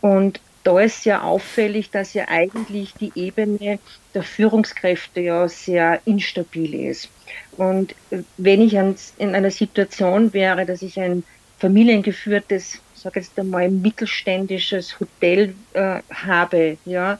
und 0.00 0.40
da 0.62 0.78
ist 0.78 1.06
ja 1.06 1.22
auffällig, 1.22 1.90
dass 1.90 2.12
ja 2.12 2.26
eigentlich 2.28 2.92
die 2.94 3.12
Ebene 3.14 3.78
der 4.14 4.22
Führungskräfte 4.22 5.20
ja 5.20 5.48
sehr 5.48 6.00
instabil 6.04 6.74
ist. 6.74 7.08
Und 7.56 7.94
wenn 8.36 8.62
ich 8.62 8.74
in 8.74 9.34
einer 9.34 9.50
Situation 9.50 10.32
wäre, 10.32 10.66
dass 10.66 10.82
ich 10.82 10.98
ein 10.98 11.24
familiengeführtes, 11.58 12.80
sage 12.94 13.20
jetzt 13.20 13.38
einmal 13.38 13.70
mittelständisches 13.70 14.98
Hotel 14.98 15.54
äh, 15.74 16.00
habe, 16.12 16.78
ja, 16.84 17.18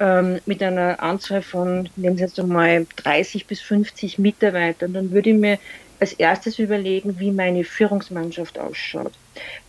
ähm, 0.00 0.40
mit 0.46 0.62
einer 0.62 1.02
Anzahl 1.02 1.42
von, 1.42 1.88
nehmen 1.96 2.16
Sie 2.16 2.22
jetzt 2.22 2.40
einmal 2.40 2.86
30 2.96 3.46
bis 3.46 3.60
50 3.60 4.18
Mitarbeitern, 4.18 4.94
dann 4.94 5.10
würde 5.10 5.30
ich 5.30 5.36
mir 5.36 5.58
als 6.00 6.14
erstes 6.14 6.58
überlegen, 6.58 7.20
wie 7.20 7.30
meine 7.30 7.62
Führungsmannschaft 7.62 8.58
ausschaut, 8.58 9.12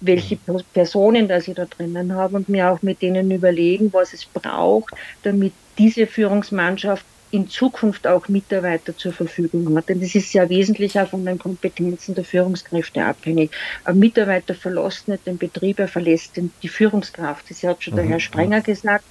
welche 0.02 0.38
Personen 0.74 1.28
da 1.28 1.38
ich 1.38 1.54
da 1.54 1.66
drinnen 1.66 2.16
habe 2.16 2.38
und 2.38 2.50
mir 2.50 2.72
auch 2.72 2.82
mit 2.82 3.04
denen 3.04 3.30
überlegen, 3.30 3.94
was 3.94 4.14
es 4.14 4.26
braucht, 4.26 4.96
damit 5.22 5.54
diese 5.78 6.08
Führungsmannschaft 6.08 7.06
in 7.34 7.50
Zukunft 7.50 8.06
auch 8.06 8.28
Mitarbeiter 8.28 8.96
zur 8.96 9.12
Verfügung 9.12 9.76
hat. 9.76 9.90
Denn 9.90 10.00
das 10.00 10.14
ist 10.14 10.34
ja 10.34 10.48
wesentlich 10.50 11.00
auch 11.00 11.10
von 11.10 11.26
den 11.26 11.40
Kompetenzen 11.40 12.14
der 12.14 12.24
Führungskräfte 12.24 13.04
abhängig. 13.04 13.50
Ein 13.86 13.98
Mitarbeiter 13.98 14.54
verlässt 14.54 15.08
nicht 15.08 15.26
den 15.26 15.40
Betrieb, 15.40 15.80
er 15.80 15.88
verlässt 15.88 16.34
die 16.38 16.68
Führungskraft. 16.68 17.50
Das 17.50 17.64
hat 17.64 17.84
schon 17.84 17.96
der 17.96 18.06
Herr 18.06 18.18
mhm. 18.18 18.22
Sprenger 18.22 18.62
gesagt. 18.62 19.04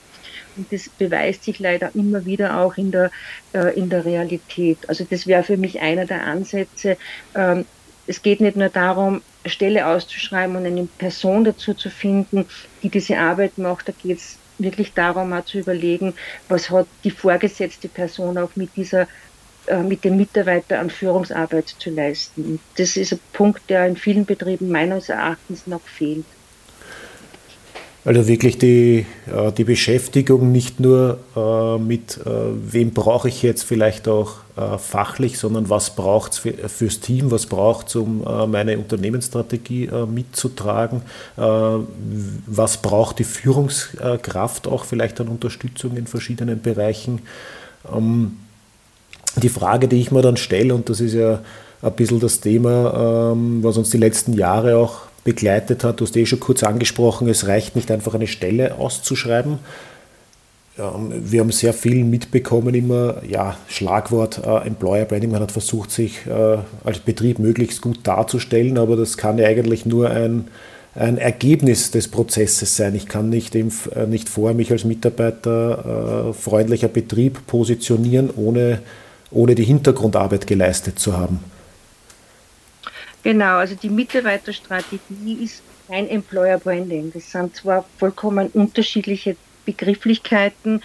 Und 0.56 0.72
das 0.72 0.88
beweist 0.88 1.42
sich 1.42 1.58
leider 1.58 1.90
immer 1.96 2.24
wieder 2.24 2.60
auch 2.60 2.76
in 2.76 2.92
der, 2.92 3.10
äh, 3.54 3.76
in 3.76 3.90
der 3.90 4.04
Realität. 4.04 4.78
Also 4.88 5.04
das 5.08 5.26
wäre 5.26 5.42
für 5.42 5.56
mich 5.56 5.80
einer 5.80 6.06
der 6.06 6.24
Ansätze. 6.24 6.96
Ähm, 7.34 7.64
es 8.06 8.22
geht 8.22 8.40
nicht 8.40 8.56
nur 8.56 8.68
darum, 8.68 9.22
Stelle 9.46 9.84
auszuschreiben 9.88 10.54
und 10.54 10.64
eine 10.64 10.86
Person 10.98 11.42
dazu 11.42 11.74
zu 11.74 11.90
finden, 11.90 12.46
die 12.84 12.88
diese 12.88 13.18
Arbeit 13.18 13.58
macht. 13.58 13.88
Da 13.88 13.92
geht 14.00 14.18
es 14.18 14.38
wirklich 14.58 14.92
darum, 14.94 15.32
auch 15.32 15.44
zu 15.44 15.58
überlegen, 15.58 16.14
was 16.48 16.70
hat 16.70 16.86
die 17.04 17.10
vorgesetzte 17.10 17.88
Person 17.88 18.38
auch 18.38 18.54
mit 18.56 18.76
dieser 18.76 19.08
äh, 19.66 19.82
mit 19.82 20.04
dem 20.04 20.16
Mitarbeiter 20.16 20.80
an 20.80 20.90
Führungsarbeit 20.90 21.68
zu 21.68 21.90
leisten. 21.90 22.58
Das 22.76 22.96
ist 22.96 23.12
ein 23.12 23.20
Punkt, 23.32 23.70
der 23.70 23.86
in 23.86 23.96
vielen 23.96 24.26
Betrieben 24.26 24.70
meines 24.70 25.08
Erachtens 25.08 25.66
noch 25.66 25.82
fehlt. 25.82 26.24
Also 28.04 28.26
wirklich 28.26 28.58
die, 28.58 29.06
äh, 29.32 29.52
die 29.52 29.62
Beschäftigung 29.62 30.50
nicht 30.50 30.80
nur 30.80 31.18
äh, 31.36 31.78
mit, 31.78 32.18
äh, 32.18 32.30
wem 32.72 32.90
brauche 32.90 33.28
ich 33.28 33.42
jetzt 33.42 33.62
vielleicht 33.62 34.08
auch 34.08 34.42
fachlich, 34.76 35.38
sondern 35.38 35.70
was 35.70 35.96
braucht 35.96 36.32
es 36.32 36.38
für, 36.38 36.52
fürs 36.52 37.00
Team, 37.00 37.30
was 37.30 37.46
braucht 37.46 37.88
es, 37.88 37.96
um 37.96 38.22
meine 38.50 38.76
Unternehmensstrategie 38.76 39.88
mitzutragen, 40.06 41.00
was 42.46 42.82
braucht 42.82 43.18
die 43.18 43.24
Führungskraft 43.24 44.68
auch 44.68 44.84
vielleicht 44.84 45.22
an 45.22 45.28
Unterstützung 45.28 45.96
in 45.96 46.06
verschiedenen 46.06 46.60
Bereichen. 46.60 47.22
Ähm, 47.90 48.36
die 49.36 49.48
Frage, 49.48 49.88
die 49.88 50.00
ich 50.00 50.10
mir 50.10 50.20
dann 50.20 50.36
stelle, 50.36 50.74
und 50.74 50.90
das 50.90 51.00
ist 51.00 51.14
ja 51.14 51.40
ein 51.80 51.92
bisschen 51.94 52.20
das 52.20 52.40
Thema, 52.40 53.32
ähm, 53.32 53.64
was 53.64 53.78
uns 53.78 53.88
die 53.88 53.96
letzten 53.96 54.34
Jahre 54.34 54.76
auch 54.76 55.00
begleitet 55.24 55.84
hat, 55.84 56.00
du 56.00 56.04
hast 56.04 56.16
eh 56.16 56.26
schon 56.26 56.40
kurz 56.40 56.62
angesprochen, 56.62 57.28
es 57.28 57.46
reicht 57.46 57.76
nicht 57.76 57.90
einfach 57.90 58.14
eine 58.14 58.26
Stelle 58.26 58.76
auszuschreiben. 58.76 59.58
Wir 60.76 61.40
haben 61.40 61.52
sehr 61.52 61.74
viel 61.74 62.02
mitbekommen, 62.02 62.74
immer, 62.74 63.22
ja, 63.28 63.58
Schlagwort 63.68 64.40
äh, 64.42 64.66
Employer 64.66 65.04
Branding. 65.04 65.30
Man 65.30 65.42
hat 65.42 65.52
versucht, 65.52 65.90
sich 65.90 66.26
äh, 66.26 66.58
als 66.82 66.98
Betrieb 67.00 67.38
möglichst 67.38 67.82
gut 67.82 68.00
darzustellen, 68.04 68.78
aber 68.78 68.96
das 68.96 69.18
kann 69.18 69.36
ja 69.36 69.46
eigentlich 69.46 69.84
nur 69.84 70.08
ein, 70.08 70.48
ein 70.94 71.18
Ergebnis 71.18 71.90
des 71.90 72.08
Prozesses 72.08 72.74
sein. 72.74 72.94
Ich 72.94 73.06
kann 73.06 73.28
nicht, 73.28 73.54
im, 73.54 73.70
äh, 73.94 74.06
nicht 74.06 74.30
vorher 74.30 74.56
mich 74.56 74.72
als 74.72 74.84
Mitarbeiter 74.84 76.30
äh, 76.30 76.32
freundlicher 76.32 76.88
Betrieb 76.88 77.46
positionieren, 77.46 78.30
ohne, 78.34 78.80
ohne 79.30 79.54
die 79.54 79.64
Hintergrundarbeit 79.64 80.46
geleistet 80.46 80.98
zu 80.98 81.14
haben. 81.14 81.51
Genau, 83.22 83.58
also 83.58 83.74
die 83.74 83.88
Mitarbeiterstrategie 83.88 85.44
ist 85.44 85.62
kein 85.88 86.08
Employer 86.08 86.58
Branding. 86.58 87.12
Das 87.12 87.30
sind 87.30 87.54
zwar 87.54 87.84
vollkommen 87.98 88.48
unterschiedliche 88.48 89.36
Begrifflichkeiten 89.64 90.82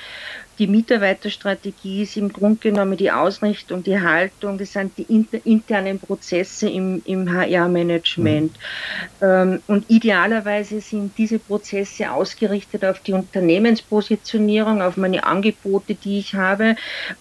die 0.59 0.67
Mitarbeiterstrategie 0.67 2.03
ist 2.03 2.17
im 2.17 2.31
Grunde 2.33 2.59
genommen 2.59 2.97
die 2.97 3.11
Ausrichtung, 3.11 3.83
die 3.83 3.99
Haltung, 3.99 4.57
das 4.57 4.73
sind 4.73 4.97
die 4.97 5.03
inter, 5.03 5.45
internen 5.45 5.99
Prozesse 5.99 6.69
im, 6.69 7.01
im 7.05 7.31
HR-Management. 7.31 8.51
Mhm. 8.51 9.25
Ähm, 9.25 9.61
und 9.67 9.89
idealerweise 9.89 10.81
sind 10.81 11.17
diese 11.17 11.39
Prozesse 11.39 12.11
ausgerichtet 12.11 12.83
auf 12.85 12.99
die 13.01 13.13
Unternehmenspositionierung, 13.13 14.81
auf 14.81 14.97
meine 14.97 15.23
Angebote, 15.23 15.95
die 15.95 16.19
ich 16.19 16.33
habe, 16.33 16.75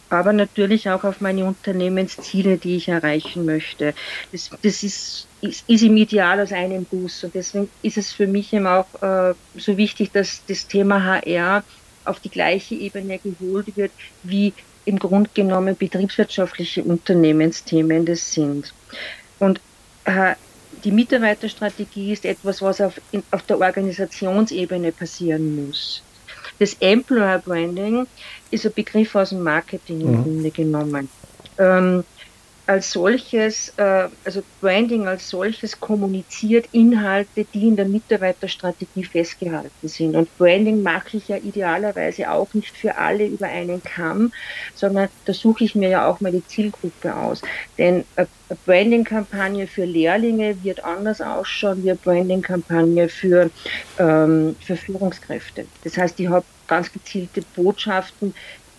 aber 0.08 0.32
natürlich 0.32 0.88
auch 0.88 1.04
auf 1.04 1.20
meine 1.20 1.44
Unternehmensziele, 1.44 2.56
die 2.56 2.76
ich 2.76 2.88
erreichen 2.88 3.44
möchte. 3.44 3.94
Das, 4.32 4.50
das 4.62 4.82
ist 4.82 5.28
ist, 5.40 5.68
ist 5.68 5.82
im 5.82 5.96
Ideal 5.96 6.40
aus 6.40 6.52
einem 6.52 6.84
Bus. 6.84 7.24
Und 7.24 7.34
deswegen 7.34 7.68
ist 7.82 7.98
es 7.98 8.12
für 8.12 8.26
mich 8.26 8.52
eben 8.52 8.66
auch 8.66 8.86
äh, 9.02 9.34
so 9.54 9.76
wichtig, 9.76 10.12
dass 10.12 10.42
das 10.46 10.66
Thema 10.66 11.04
HR 11.04 11.62
auf 12.06 12.20
die 12.20 12.30
gleiche 12.30 12.74
Ebene 12.74 13.18
geholt 13.18 13.76
wird, 13.76 13.92
wie 14.22 14.52
im 14.84 14.98
Grunde 14.98 15.30
genommen 15.34 15.76
betriebswirtschaftliche 15.76 16.82
Unternehmensthemen 16.84 18.06
das 18.06 18.32
sind. 18.32 18.72
Und 19.38 19.60
äh, 20.04 20.34
die 20.84 20.92
Mitarbeiterstrategie 20.92 22.12
ist 22.12 22.24
etwas, 22.24 22.62
was 22.62 22.80
auf, 22.80 23.00
in, 23.10 23.22
auf 23.30 23.42
der 23.42 23.58
Organisationsebene 23.58 24.92
passieren 24.92 25.66
muss. 25.66 26.02
Das 26.58 26.74
Employer 26.80 27.38
Branding 27.38 28.06
ist 28.50 28.64
ein 28.64 28.72
Begriff 28.72 29.14
aus 29.14 29.30
dem 29.30 29.42
Marketing 29.42 30.00
im 30.00 30.12
mhm. 30.12 30.22
Grunde 30.22 30.50
genommen. 30.50 31.08
Ähm, 31.58 32.04
als 32.66 32.90
solches, 32.90 33.72
äh, 33.76 34.08
also 34.24 34.42
Branding 34.60 35.06
als 35.06 35.30
solches 35.30 35.78
kommuniziert 35.78 36.68
Inhalte, 36.72 37.46
die 37.54 37.68
in 37.68 37.76
der 37.76 37.86
Mitarbeiterstrategie 37.86 39.04
festgehalten 39.04 39.88
sind. 39.88 40.16
Und 40.16 40.36
Branding 40.36 40.82
mache 40.82 41.16
ich 41.16 41.28
ja 41.28 41.36
idealerweise 41.36 42.30
auch 42.30 42.52
nicht 42.54 42.76
für 42.76 42.96
alle 42.96 43.26
über 43.26 43.46
einen 43.46 43.82
Kamm, 43.82 44.32
sondern 44.74 45.08
da 45.24 45.32
suche 45.32 45.64
ich 45.64 45.74
mir 45.74 45.88
ja 45.90 46.08
auch 46.08 46.20
mal 46.20 46.32
die 46.32 46.46
Zielgruppe 46.46 47.14
aus. 47.14 47.40
Denn 47.78 48.04
eine 48.16 48.26
Branding-Kampagne 48.64 49.66
für 49.68 49.84
Lehrlinge 49.84 50.62
wird 50.64 50.84
anders 50.84 51.20
ausschauen 51.20 51.84
wie 51.84 51.90
eine 51.90 51.98
Branding-Kampagne 51.98 53.08
für, 53.08 53.50
ähm, 53.98 54.56
für 54.60 54.76
Führungskräfte. 54.76 55.66
Das 55.84 55.96
heißt, 55.96 56.18
ich 56.18 56.28
habe 56.28 56.44
ganz 56.66 56.92
gezielte 56.92 57.42
Botschaften, 57.54 58.34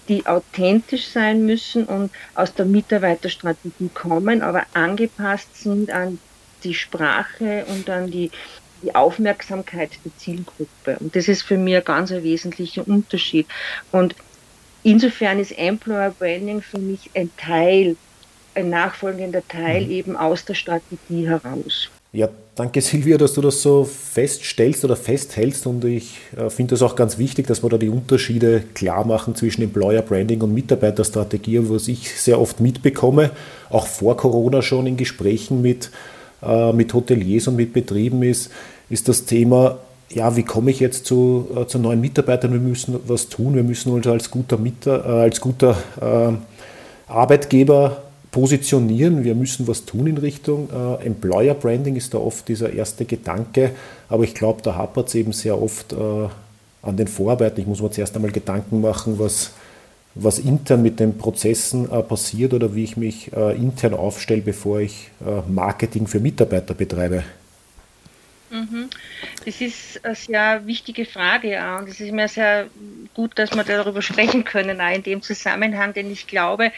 die 0.08 0.26
authentisch 0.26 1.08
sein 1.08 1.46
müssen 1.46 1.86
und 1.86 2.12
aus 2.36 2.54
der 2.54 2.66
Mitarbeiterstrategie 2.66 3.90
kommen, 3.94 4.42
aber 4.42 4.64
angepasst 4.74 5.56
sind 5.56 5.92
an 5.92 6.20
die 6.64 6.74
Sprache 6.74 7.66
und 7.66 7.90
an 7.90 8.10
die, 8.10 8.32
die 8.82 8.96
Aufmerksamkeit 8.96 9.92
der 10.04 10.12
Zielgruppe. 10.18 10.98
Und 11.00 11.16
das 11.16 11.28
ist 11.28 11.44
für 11.44 11.58
mich 11.58 11.76
ein 11.76 11.84
ganz 11.84 12.12
ein 12.12 12.24
wesentlicher 12.24 12.88
Unterschied. 12.88 13.48
Und 13.92 14.16
insofern 14.84 15.40
ist 15.40 15.58
Employer 15.58 16.12
Branding 16.12 16.62
für 16.62 16.80
mich 16.80 17.10
ein 17.14 17.30
Teil, 17.38 17.96
ein 18.56 18.70
nachfolgender 18.70 19.48
Teil 19.48 19.86
mhm. 19.86 19.92
eben 19.92 20.18
aus 20.18 20.46
der 20.46 20.56
Strategie 20.56 21.28
heraus. 21.28 21.90
Ja, 22.14 22.30
danke 22.56 22.82
Silvia, 22.82 23.18
dass 23.18 23.34
du 23.34 23.42
das 23.42 23.62
so 23.62 23.84
feststellst 23.84 24.86
oder 24.86 24.96
festhältst 24.96 25.68
und 25.68 25.84
ich 25.86 26.18
äh, 26.36 26.50
finde 26.50 26.72
das 26.72 26.82
auch 26.82 26.96
ganz 26.96 27.18
wichtig, 27.18 27.48
dass 27.48 27.64
wir 27.64 27.70
da 27.70 27.78
die 27.78 27.90
Unterschiede 27.90 28.64
klar 28.74 29.06
machen 29.06 29.36
zwischen 29.36 29.62
Employer 29.62 30.02
Branding 30.02 30.42
und 30.42 30.54
Mitarbeiterstrategie, 30.54 31.62
was 31.70 31.88
ich 31.88 32.20
sehr 32.20 32.40
oft 32.40 32.60
mitbekomme, 32.60 33.32
auch 33.70 33.88
vor 33.88 34.18
Corona 34.18 34.62
schon 34.62 34.88
in 34.88 34.98
Gesprächen 34.98 35.62
mit, 35.62 35.92
äh, 36.42 36.72
mit 36.74 36.94
Hoteliers 36.94 37.48
und 37.48 37.56
mit 37.56 37.74
Betrieben 37.74 38.24
ist, 38.24 38.52
ist 38.90 39.10
das 39.10 39.26
Thema, 39.26 39.80
ja, 40.10 40.36
wie 40.38 40.44
komme 40.44 40.72
ich 40.72 40.80
jetzt 40.80 41.06
zu, 41.06 41.50
äh, 41.56 41.66
zu 41.68 41.80
neuen 41.80 42.00
Mitarbeitern? 42.00 42.54
Wir 42.54 42.62
müssen 42.62 42.98
was 43.08 43.28
tun, 43.28 43.56
wir 43.56 43.64
müssen 43.64 43.92
uns 43.92 44.08
als 44.08 44.32
guter, 44.32 44.58
Mieter, 44.58 45.06
äh, 45.06 45.22
als 45.24 45.42
guter 45.42 45.76
äh, 46.00 47.12
Arbeitgeber 47.12 48.04
positionieren, 48.32 49.24
wir 49.24 49.36
müssen 49.36 49.68
was 49.68 49.86
tun 49.86 50.08
in 50.08 50.18
Richtung 50.18 50.70
äh, 50.70 51.06
Employer 51.06 51.54
Branding, 51.54 51.96
ist 51.96 52.14
da 52.14 52.18
oft 52.18 52.48
dieser 52.48 52.74
erste 52.74 53.06
Gedanke. 53.06 53.72
Aber 54.10 54.24
ich 54.24 54.34
glaube, 54.34 54.62
da 54.62 54.76
hapert 54.76 55.08
es 55.08 55.16
eben 55.16 55.34
sehr 55.34 55.62
oft 55.62 55.94
äh, 55.94 56.28
an 56.82 56.98
den 56.98 57.08
Vorarbeiten. 57.08 57.62
Ich 57.62 57.68
muss 57.68 57.82
mir 57.82 57.92
zuerst 57.92 58.16
einmal 58.16 58.32
Gedanken 58.32 58.82
machen, 58.82 59.20
was, 59.20 59.52
was 60.16 60.40
intern 60.40 60.82
mit 60.82 61.00
den 61.00 61.18
Prozessen 61.18 61.90
äh, 61.92 62.02
passiert 62.02 62.54
oder 62.54 62.76
wie 62.76 62.84
ich 62.84 62.98
mich 62.98 63.32
äh, 63.34 63.56
intern 63.56 63.94
aufstelle, 63.94 64.42
bevor 64.42 64.80
ich 64.80 65.10
äh, 65.26 65.50
Marketing 65.52 66.08
für 66.08 66.20
Mitarbeiter 66.20 66.74
betreibe. 66.74 67.24
Mhm. 68.50 68.90
Das 69.46 69.60
ist 69.62 70.04
eine 70.06 70.16
sehr 70.16 70.68
wichtige 70.68 71.06
Frage, 71.06 71.52
ja. 71.52 71.78
Und 71.78 71.90
es 71.90 72.00
ist 72.00 72.12
mir 72.12 72.28
sehr 72.28 72.68
gut, 73.14 73.38
dass 73.38 73.54
wir 73.56 73.64
darüber 73.64 74.02
sprechen 74.02 74.44
können, 74.44 74.80
auch 74.80 74.94
in 74.94 75.04
dem 75.04 75.22
Zusammenhang, 75.22 75.94
denn 75.94 76.12
ich 76.12 76.28
glaube, 76.28 76.72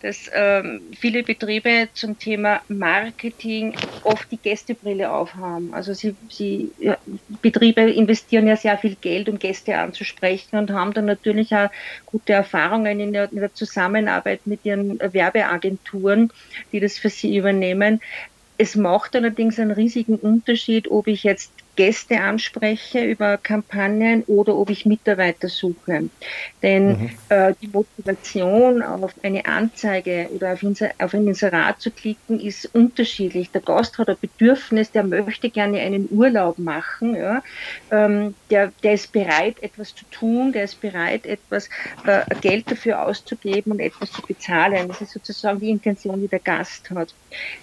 dass 0.00 0.30
ähm, 0.34 0.82
viele 0.98 1.22
Betriebe 1.22 1.88
zum 1.94 2.18
Thema 2.18 2.60
Marketing 2.68 3.74
oft 4.02 4.30
die 4.30 4.36
Gästebrille 4.36 5.10
aufhaben. 5.10 5.72
Also 5.72 5.94
sie, 5.94 6.14
sie 6.28 6.72
ja, 6.78 6.98
Betriebe 7.40 7.82
investieren 7.82 8.46
ja 8.46 8.56
sehr 8.56 8.76
viel 8.76 8.96
Geld, 9.00 9.28
um 9.28 9.38
Gäste 9.38 9.78
anzusprechen 9.78 10.58
und 10.58 10.72
haben 10.72 10.92
dann 10.92 11.06
natürlich 11.06 11.54
auch 11.54 11.70
gute 12.06 12.34
Erfahrungen 12.34 13.00
in 13.00 13.12
der, 13.12 13.32
in 13.32 13.40
der 13.40 13.54
Zusammenarbeit 13.54 14.46
mit 14.46 14.64
ihren 14.64 14.98
Werbeagenturen, 14.98 16.32
die 16.72 16.80
das 16.80 16.98
für 16.98 17.08
sie 17.08 17.36
übernehmen. 17.36 18.00
Es 18.56 18.76
macht 18.76 19.16
allerdings 19.16 19.58
einen 19.58 19.70
riesigen 19.72 20.16
Unterschied, 20.18 20.88
ob 20.90 21.06
ich 21.08 21.22
jetzt 21.24 21.63
Gäste 21.76 22.20
anspreche 22.20 23.04
über 23.04 23.36
Kampagnen 23.36 24.22
oder 24.24 24.56
ob 24.56 24.70
ich 24.70 24.86
Mitarbeiter 24.86 25.48
suche. 25.48 26.08
Denn 26.62 26.88
mhm. 26.88 27.10
äh, 27.28 27.54
die 27.60 27.68
Motivation 27.68 28.82
auf 28.82 29.12
eine 29.22 29.44
Anzeige 29.46 30.28
oder 30.32 30.52
auf, 30.52 30.62
Inser 30.62 30.90
auf 30.98 31.14
ein 31.14 31.26
Inserat 31.26 31.80
zu 31.80 31.90
klicken 31.90 32.38
ist 32.38 32.74
unterschiedlich. 32.74 33.50
Der 33.50 33.60
Gast 33.60 33.98
hat 33.98 34.08
ein 34.08 34.16
Bedürfnis, 34.20 34.90
der 34.92 35.04
möchte 35.04 35.50
gerne 35.50 35.80
einen 35.80 36.08
Urlaub 36.10 36.58
machen, 36.58 37.16
ja? 37.16 37.42
ähm, 37.90 38.34
der, 38.50 38.72
der 38.82 38.94
ist 38.94 39.12
bereit, 39.12 39.56
etwas 39.62 39.94
zu 39.94 40.04
tun, 40.10 40.52
der 40.52 40.64
ist 40.64 40.80
bereit, 40.80 41.26
etwas 41.26 41.68
äh, 42.06 42.22
Geld 42.40 42.70
dafür 42.70 43.02
auszugeben 43.02 43.72
und 43.72 43.80
etwas 43.80 44.12
zu 44.12 44.22
bezahlen. 44.22 44.88
Das 44.88 45.00
ist 45.00 45.12
sozusagen 45.12 45.60
die 45.60 45.70
Intention, 45.70 46.20
die 46.20 46.28
der 46.28 46.38
Gast 46.38 46.90
hat. 46.90 47.14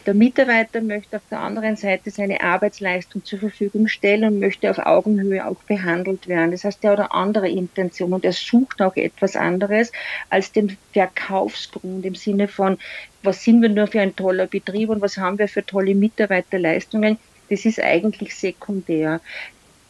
Der 0.06 0.14
Mitarbeiter 0.14 0.82
möchte 0.82 1.18
auf 1.18 1.24
der 1.32 1.40
anderen 1.40 1.78
Seite 1.78 2.12
seine 2.12 2.42
Arbeitsleistung 2.42 3.24
zur 3.24 3.40
Verfügung 3.40 3.88
stellen 3.88 4.01
stellen 4.02 4.24
und 4.24 4.40
möchte 4.40 4.72
auf 4.72 4.80
Augenhöhe 4.80 5.46
auch 5.46 5.62
behandelt 5.68 6.28
werden. 6.28 6.50
Das 6.52 6.64
heißt, 6.64 6.84
er 6.84 6.92
hat 6.92 7.00
eine 7.00 7.12
andere 7.14 7.48
Intention 7.48 8.14
und 8.14 8.26
er 8.26 8.34
sucht 8.34 8.82
auch 8.82 8.96
etwas 8.96 9.36
anderes 9.36 9.92
als 10.32 10.52
den 10.52 10.76
Verkaufsgrund 10.92 12.04
im 12.04 12.16
Sinne 12.16 12.48
von, 12.48 12.80
was 13.22 13.44
sind 13.44 13.62
wir 13.62 13.70
nur 13.70 13.86
für 13.86 14.02
ein 14.02 14.16
toller 14.16 14.48
Betrieb 14.48 14.90
und 14.90 15.02
was 15.02 15.18
haben 15.18 15.38
wir 15.38 15.48
für 15.48 15.64
tolle 15.64 15.94
Mitarbeiterleistungen. 15.94 17.20
Das 17.52 17.64
ist 17.66 17.80
eigentlich 17.80 18.36
sekundär. 18.36 19.22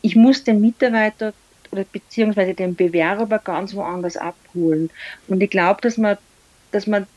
Ich 0.02 0.18
muss 0.18 0.44
den 0.44 0.60
Mitarbeiter 0.60 1.34
oder 1.72 1.86
beziehungsweise 1.86 2.54
den 2.54 2.76
Bewerber 2.76 3.40
ganz 3.40 3.74
woanders 3.74 4.18
abholen. 4.18 4.90
Und 5.30 5.42
ich 5.42 5.50
glaube, 5.50 5.80
dass 5.82 5.98
man, 5.98 6.18
dass 6.74 6.86
man 6.86 7.08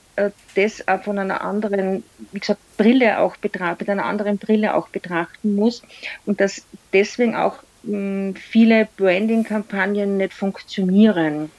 das 0.55 0.87
auch 0.87 1.03
von 1.03 1.19
einer 1.19 1.41
anderen, 1.41 2.05
wie 2.33 2.39
gesagt, 2.39 2.61
Brille 2.77 3.19
auch 3.19 3.37
betrachten, 3.37 3.79
mit 3.81 3.91
einer 3.91 4.05
anderen 4.05 4.39
Brille 4.39 4.75
auch 4.75 4.89
betrachten 4.89 5.55
muss 5.55 5.83
und 6.27 6.41
dass 6.41 6.63
deswegen 6.93 7.35
auch 7.35 7.59
mh, 7.83 7.93
hm, 7.93 8.37
viele 8.37 8.89
Branding-Kampagnen 8.97 10.17
nicht 10.17 10.33
funktionieren. 10.33 11.51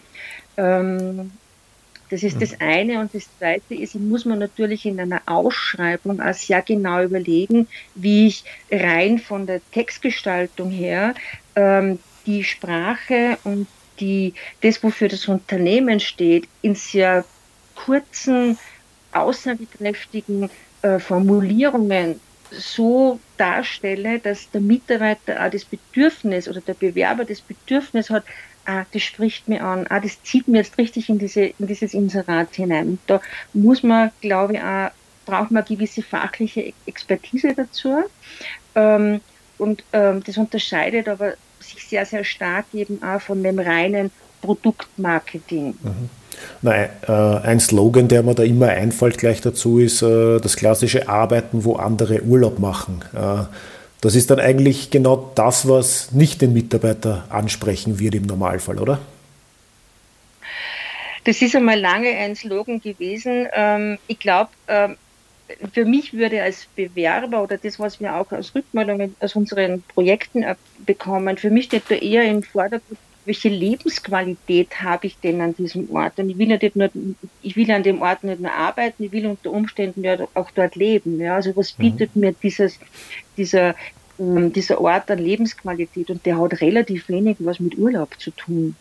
Ähm, 0.58 1.32
das 2.10 2.24
ist 2.24 2.42
das 2.42 2.60
eine. 2.60 3.00
Und 3.00 3.14
das 3.14 3.28
zweite 3.38 3.76
ist, 3.76 3.96
muss 3.96 4.26
mir 4.26 4.36
natürlich 4.36 4.86
in 4.86 5.00
einer 5.00 5.22
Ausschreibung 5.26 6.22
auch 6.22 6.34
sehr 6.34 6.62
genau 6.62 7.04
überlegen, 7.04 7.68
wie 7.96 8.28
ich 8.28 8.44
rein 8.72 9.20
von 9.20 9.46
der 9.46 9.62
Textgestaltung 9.72 10.70
her 10.70 11.16
ähm, 11.56 12.00
die 12.26 12.44
Sprache 12.44 13.38
und 13.44 13.68
die, 14.00 14.34
das, 14.62 14.84
wofür 14.84 15.08
das 15.08 15.28
Unternehmen 15.28 16.00
steht, 16.00 16.48
in 16.62 16.76
sehr 16.76 17.26
kurzen 17.76 18.58
aussagekräftigen 19.12 20.50
äh, 20.82 21.00
Formulierungen 21.00 22.20
so 22.52 23.20
darstelle, 23.38 24.20
dass 24.20 24.50
der 24.52 24.62
Mitarbeiter 24.62 25.44
auch 25.44 25.50
das 25.50 25.66
Bedürfnis 25.66 26.48
oder 26.48 26.62
der 26.62 26.74
Bewerber 26.74 27.26
das 27.26 27.42
Bedürfnis 27.42 28.10
hat, 28.10 28.24
ah, 28.66 28.86
das 28.92 29.02
spricht 29.02 29.48
mir 29.48 29.64
an, 29.64 29.88
ah, 29.90 30.00
das 30.00 30.22
zieht 30.24 30.48
mir 30.48 30.60
jetzt 30.60 30.78
richtig 30.78 31.10
in, 31.10 31.20
diese, 31.20 31.46
in 31.46 31.68
dieses 31.68 31.94
Inserat 31.94 32.56
hinein. 32.56 32.90
Und 32.90 33.00
da 33.08 33.22
muss 33.54 33.84
man, 33.84 34.12
glaube 34.22 34.54
ich, 34.54 34.62
auch, 34.62 34.92
braucht 35.26 35.52
man 35.52 35.66
gewisse 35.66 36.04
fachliche 36.04 36.74
Expertise 36.86 37.54
dazu. 37.56 38.04
Ähm, 38.76 39.22
und 39.58 39.84
ähm, 39.94 40.22
das 40.24 40.38
unterscheidet 40.38 41.08
aber 41.08 41.34
sich 41.60 41.86
sehr, 41.88 42.06
sehr 42.06 42.24
stark 42.24 42.66
eben 42.74 43.02
auch 43.02 43.22
von 43.22 43.42
dem 43.42 43.58
reinen 43.58 44.12
Produktmarketing. 44.42 45.76
Mhm. 45.82 46.10
Nein, 46.62 46.90
äh, 47.08 47.12
ein 47.12 47.60
Slogan, 47.60 48.08
der 48.08 48.24
mir 48.24 48.36
da 48.36 48.44
immer 48.44 48.70
einfällt 48.70 49.18
gleich 49.18 49.42
dazu, 49.42 49.80
ist 49.80 50.02
äh, 50.02 50.40
das 50.40 50.56
klassische 50.56 51.08
Arbeiten, 51.08 51.64
wo 51.64 51.76
andere 51.76 52.24
Urlaub 52.24 52.60
machen. 52.60 53.04
Äh, 53.14 53.44
das 54.02 54.16
ist 54.16 54.30
dann 54.30 54.40
eigentlich 54.40 54.92
genau 54.92 55.32
das, 55.36 55.68
was 55.68 56.12
nicht 56.12 56.42
den 56.42 56.54
Mitarbeiter 56.54 57.26
ansprechen 57.30 58.00
wird 58.00 58.16
im 58.16 58.24
Normalfall, 58.24 58.80
oder? 58.80 59.00
Das 61.24 61.42
ist 61.42 61.56
einmal 61.56 61.80
lange 61.80 62.10
ein 62.10 62.36
Slogan 62.36 62.80
gewesen. 62.80 63.48
Ähm, 63.54 63.98
ich 64.08 64.20
glaube, 64.20 64.52
ähm, 64.68 64.96
für 65.74 65.86
mich 65.86 66.14
würde 66.14 66.42
als 66.42 66.68
Bewerber 66.76 67.44
oder 67.44 67.58
das, 67.58 67.80
was 67.80 68.00
wir 68.00 68.16
auch 68.16 68.32
als 68.32 68.54
Rückmeldungen 68.54 69.16
aus 69.20 69.36
unseren 69.36 69.84
Projekten 69.84 70.46
bekommen, 70.86 71.38
für 71.38 71.50
mich 71.50 71.66
steht 71.66 71.84
da 71.90 71.96
eher 71.96 72.26
im 72.26 72.44
Vordergrund, 72.44 73.00
welche 73.26 73.50
Lebensqualität 73.50 74.82
habe 74.82 75.08
ich 75.08 75.18
denn 75.20 75.42
an 75.42 75.56
diesem 75.56 75.90
Ort? 75.92 76.20
Und 76.20 76.30
ich 76.30 76.38
will, 76.38 76.48
nicht 76.48 76.76
nur, 76.76 76.90
ich 77.42 77.56
will 77.56 77.70
an 77.72 77.84
dem 77.84 78.02
Ort 78.02 78.24
nicht 78.24 78.40
nur 78.40 78.52
arbeiten, 78.52 79.04
ich 79.04 79.12
will 79.12 79.26
unter 79.26 79.52
Umständen 79.52 80.04
ja 80.04 80.18
auch 80.34 80.52
dort 80.52 80.76
leben. 80.76 81.20
Ja? 81.20 81.36
Also 81.36 81.56
was 81.56 81.78
mhm. 81.78 81.82
bietet 81.82 82.16
mhm. 82.16 82.22
mir 82.22 82.34
dieses, 82.34 82.80
dieser, 83.38 83.76
ähm, 84.20 84.54
dieser 84.54 84.80
Ort 84.80 85.10
an 85.12 85.20
Lebensqualität? 85.20 86.10
Und 86.10 86.26
der 86.26 86.40
hat 86.40 86.62
relativ 86.62 87.10
wenig 87.10 87.38
was 87.40 87.60
mit 87.60 87.78
Urlaub 87.78 88.20
zu 88.20 88.32
tun. 88.32 88.76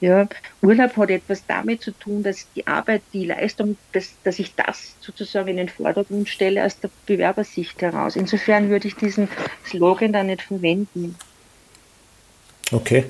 Ja, 0.00 0.28
Urlaub 0.60 0.96
hat 0.96 1.10
etwas 1.10 1.46
damit 1.46 1.80
zu 1.80 1.92
tun, 1.92 2.22
dass 2.22 2.46
die 2.54 2.66
Arbeit, 2.66 3.00
die 3.12 3.24
Leistung, 3.24 3.78
dass, 3.92 4.12
dass 4.22 4.38
ich 4.38 4.54
das 4.54 4.94
sozusagen 5.00 5.48
in 5.48 5.56
den 5.56 5.68
Vordergrund 5.68 6.28
stelle 6.28 6.64
aus 6.64 6.78
der 6.78 6.90
Bewerbersicht 7.06 7.80
heraus. 7.80 8.16
Insofern 8.16 8.68
würde 8.68 8.88
ich 8.88 8.96
diesen 8.96 9.28
Slogan 9.64 10.12
da 10.12 10.22
nicht 10.22 10.42
verwenden. 10.42 11.16
Okay. 12.70 13.04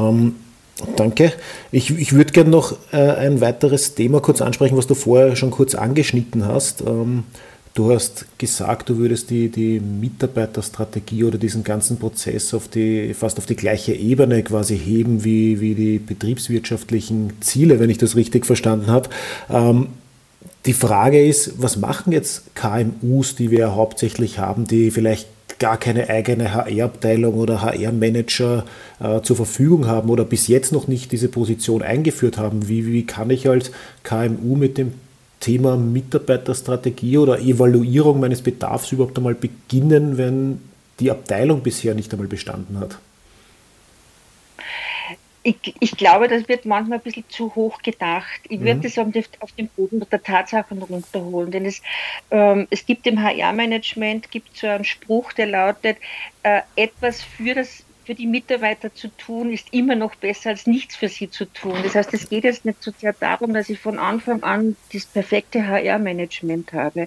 Ähm, 0.00 0.36
danke. 0.96 1.32
Ich, 1.72 1.90
ich 1.90 2.12
würde 2.12 2.32
gerne 2.32 2.50
noch 2.50 2.76
äh, 2.92 2.96
ein 2.96 3.40
weiteres 3.40 3.94
Thema 3.94 4.20
kurz 4.20 4.40
ansprechen, 4.40 4.76
was 4.76 4.86
du 4.86 4.94
vorher 4.94 5.36
schon 5.36 5.50
kurz 5.50 5.74
angeschnitten 5.74 6.46
hast. 6.46 6.82
Ähm, 6.82 7.24
du 7.74 7.92
hast 7.92 8.26
gesagt, 8.38 8.88
du 8.88 8.98
würdest 8.98 9.30
die, 9.30 9.48
die 9.48 9.80
Mitarbeiterstrategie 9.80 11.24
oder 11.24 11.38
diesen 11.38 11.64
ganzen 11.64 11.98
Prozess 11.98 12.54
auf 12.54 12.68
die, 12.68 13.14
fast 13.14 13.38
auf 13.38 13.46
die 13.46 13.56
gleiche 13.56 13.92
Ebene 13.92 14.42
quasi 14.42 14.78
heben 14.78 15.24
wie, 15.24 15.60
wie 15.60 15.74
die 15.74 15.98
betriebswirtschaftlichen 15.98 17.40
Ziele, 17.40 17.78
wenn 17.78 17.90
ich 17.90 17.98
das 17.98 18.16
richtig 18.16 18.46
verstanden 18.46 18.88
habe. 18.88 19.10
Ähm, 19.48 19.88
die 20.66 20.74
Frage 20.74 21.26
ist, 21.26 21.62
was 21.62 21.76
machen 21.76 22.12
jetzt 22.12 22.54
KMUs, 22.54 23.34
die 23.34 23.50
wir 23.50 23.74
hauptsächlich 23.74 24.38
haben, 24.38 24.66
die 24.66 24.90
vielleicht 24.90 25.26
gar 25.60 25.76
keine 25.76 26.08
eigene 26.08 26.52
HR-Abteilung 26.52 27.34
oder 27.34 27.62
HR-Manager 27.62 28.64
äh, 28.98 29.20
zur 29.20 29.36
Verfügung 29.36 29.86
haben 29.86 30.10
oder 30.10 30.24
bis 30.24 30.48
jetzt 30.48 30.72
noch 30.72 30.88
nicht 30.88 31.12
diese 31.12 31.28
Position 31.28 31.82
eingeführt 31.82 32.38
haben. 32.38 32.68
Wie, 32.68 32.86
wie 32.86 33.06
kann 33.06 33.30
ich 33.30 33.48
als 33.48 33.70
KMU 34.02 34.56
mit 34.56 34.78
dem 34.78 34.94
Thema 35.38 35.76
Mitarbeiterstrategie 35.76 37.18
oder 37.18 37.38
Evaluierung 37.40 38.20
meines 38.20 38.42
Bedarfs 38.42 38.90
überhaupt 38.90 39.16
einmal 39.18 39.34
beginnen, 39.34 40.18
wenn 40.18 40.60
die 40.98 41.10
Abteilung 41.10 41.60
bisher 41.60 41.94
nicht 41.94 42.12
einmal 42.12 42.28
bestanden 42.28 42.80
hat? 42.80 42.98
Ich, 45.42 45.74
ich, 45.80 45.96
glaube, 45.96 46.28
das 46.28 46.48
wird 46.48 46.66
manchmal 46.66 46.98
ein 46.98 47.02
bisschen 47.02 47.24
zu 47.28 47.54
hoch 47.54 47.80
gedacht. 47.82 48.40
Ich 48.48 48.60
würde 48.60 48.76
mhm. 48.76 48.82
das 48.82 48.98
auf 49.40 49.52
den 49.52 49.68
Boden 49.68 50.04
der 50.10 50.22
Tatsachen 50.22 50.82
runterholen, 50.82 51.50
denn 51.50 51.64
es, 51.64 51.80
ähm, 52.30 52.66
es 52.70 52.84
gibt 52.84 53.06
im 53.06 53.22
HR-Management 53.22 54.30
gibt 54.30 54.56
so 54.56 54.66
einen 54.66 54.84
Spruch, 54.84 55.32
der 55.32 55.46
lautet, 55.46 55.96
äh, 56.42 56.60
etwas 56.76 57.22
für 57.22 57.54
das 57.54 57.84
für 58.10 58.16
die 58.16 58.26
Mitarbeiter 58.26 58.92
zu 58.92 59.06
tun, 59.06 59.52
ist 59.52 59.68
immer 59.70 59.94
noch 59.94 60.16
besser 60.16 60.50
als 60.50 60.66
nichts 60.66 60.96
für 60.96 61.06
sie 61.06 61.30
zu 61.30 61.44
tun. 61.44 61.76
Das 61.84 61.94
heißt, 61.94 62.12
es 62.12 62.28
geht 62.28 62.42
jetzt 62.42 62.64
nicht 62.64 62.82
so 62.82 62.90
sehr 62.98 63.12
darum, 63.12 63.54
dass 63.54 63.68
ich 63.68 63.78
von 63.78 64.00
Anfang 64.00 64.42
an 64.42 64.74
das 64.92 65.06
perfekte 65.06 65.64
HR-Management 65.64 66.72
habe. 66.72 67.06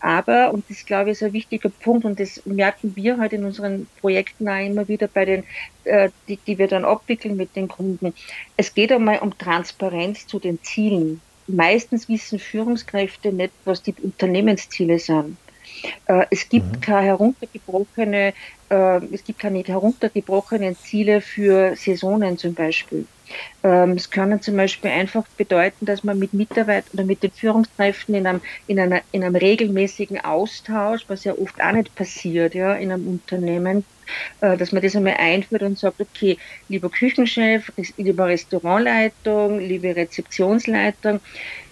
Aber, 0.00 0.54
und 0.54 0.64
das 0.70 0.86
glaube 0.86 1.10
ich 1.10 1.18
ist 1.18 1.22
ein 1.22 1.34
wichtiger 1.34 1.68
Punkt, 1.68 2.06
und 2.06 2.18
das 2.18 2.46
merken 2.46 2.96
wir 2.96 3.18
halt 3.18 3.34
in 3.34 3.44
unseren 3.44 3.88
Projekten 4.00 4.48
auch 4.48 4.64
immer 4.64 4.88
wieder 4.88 5.06
bei 5.06 5.26
den, 5.26 5.44
äh, 5.84 6.08
die, 6.28 6.38
die 6.38 6.56
wir 6.56 6.66
dann 6.66 6.86
abwickeln 6.86 7.36
mit 7.36 7.54
den 7.54 7.68
Kunden. 7.68 8.14
Es 8.56 8.72
geht 8.72 8.90
einmal 8.90 9.18
um 9.18 9.36
Transparenz 9.36 10.26
zu 10.26 10.38
den 10.38 10.62
Zielen. 10.62 11.20
Meistens 11.46 12.08
wissen 12.08 12.38
Führungskräfte 12.38 13.34
nicht, 13.34 13.52
was 13.66 13.82
die 13.82 13.94
Unternehmensziele 14.02 14.98
sind. 14.98 15.36
Äh, 16.06 16.26
es 16.30 16.48
gibt 16.48 16.72
mhm. 16.72 16.80
keine 16.80 17.06
heruntergebrochene, 17.06 18.32
äh, 18.70 19.00
es 19.12 19.24
gibt 19.24 19.38
keine 19.38 19.62
heruntergebrochenen 19.62 20.76
Ziele 20.76 21.20
für 21.20 21.74
Saisonen 21.76 22.38
zum 22.38 22.54
Beispiel. 22.54 23.06
Ähm, 23.62 23.92
es 23.92 24.10
können 24.10 24.40
zum 24.40 24.56
Beispiel 24.56 24.90
einfach 24.90 25.24
bedeuten, 25.36 25.86
dass 25.86 26.04
man 26.04 26.18
mit 26.18 26.32
Mitarbeitern 26.32 26.90
oder 26.94 27.04
mit 27.04 27.22
den 27.22 27.30
Führungskräften 27.30 28.14
in 28.14 28.26
einem, 28.26 28.40
in, 28.66 28.80
einer, 28.80 29.02
in 29.12 29.24
einem 29.24 29.36
regelmäßigen 29.36 30.20
Austausch, 30.24 31.04
was 31.08 31.24
ja 31.24 31.34
oft 31.36 31.60
auch 31.60 31.72
nicht 31.72 31.94
passiert, 31.94 32.54
ja, 32.54 32.74
in 32.74 32.92
einem 32.92 33.06
Unternehmen, 33.06 33.84
äh, 34.40 34.56
dass 34.56 34.72
man 34.72 34.82
das 34.82 34.96
einmal 34.96 35.16
einführt 35.18 35.62
und 35.62 35.78
sagt, 35.78 36.00
okay, 36.00 36.38
lieber 36.68 36.90
Küchenchef, 36.90 37.70
lieber 37.96 38.26
Restaurantleitung, 38.26 39.58
liebe 39.58 39.94
Rezeptionsleitung, 39.94 41.20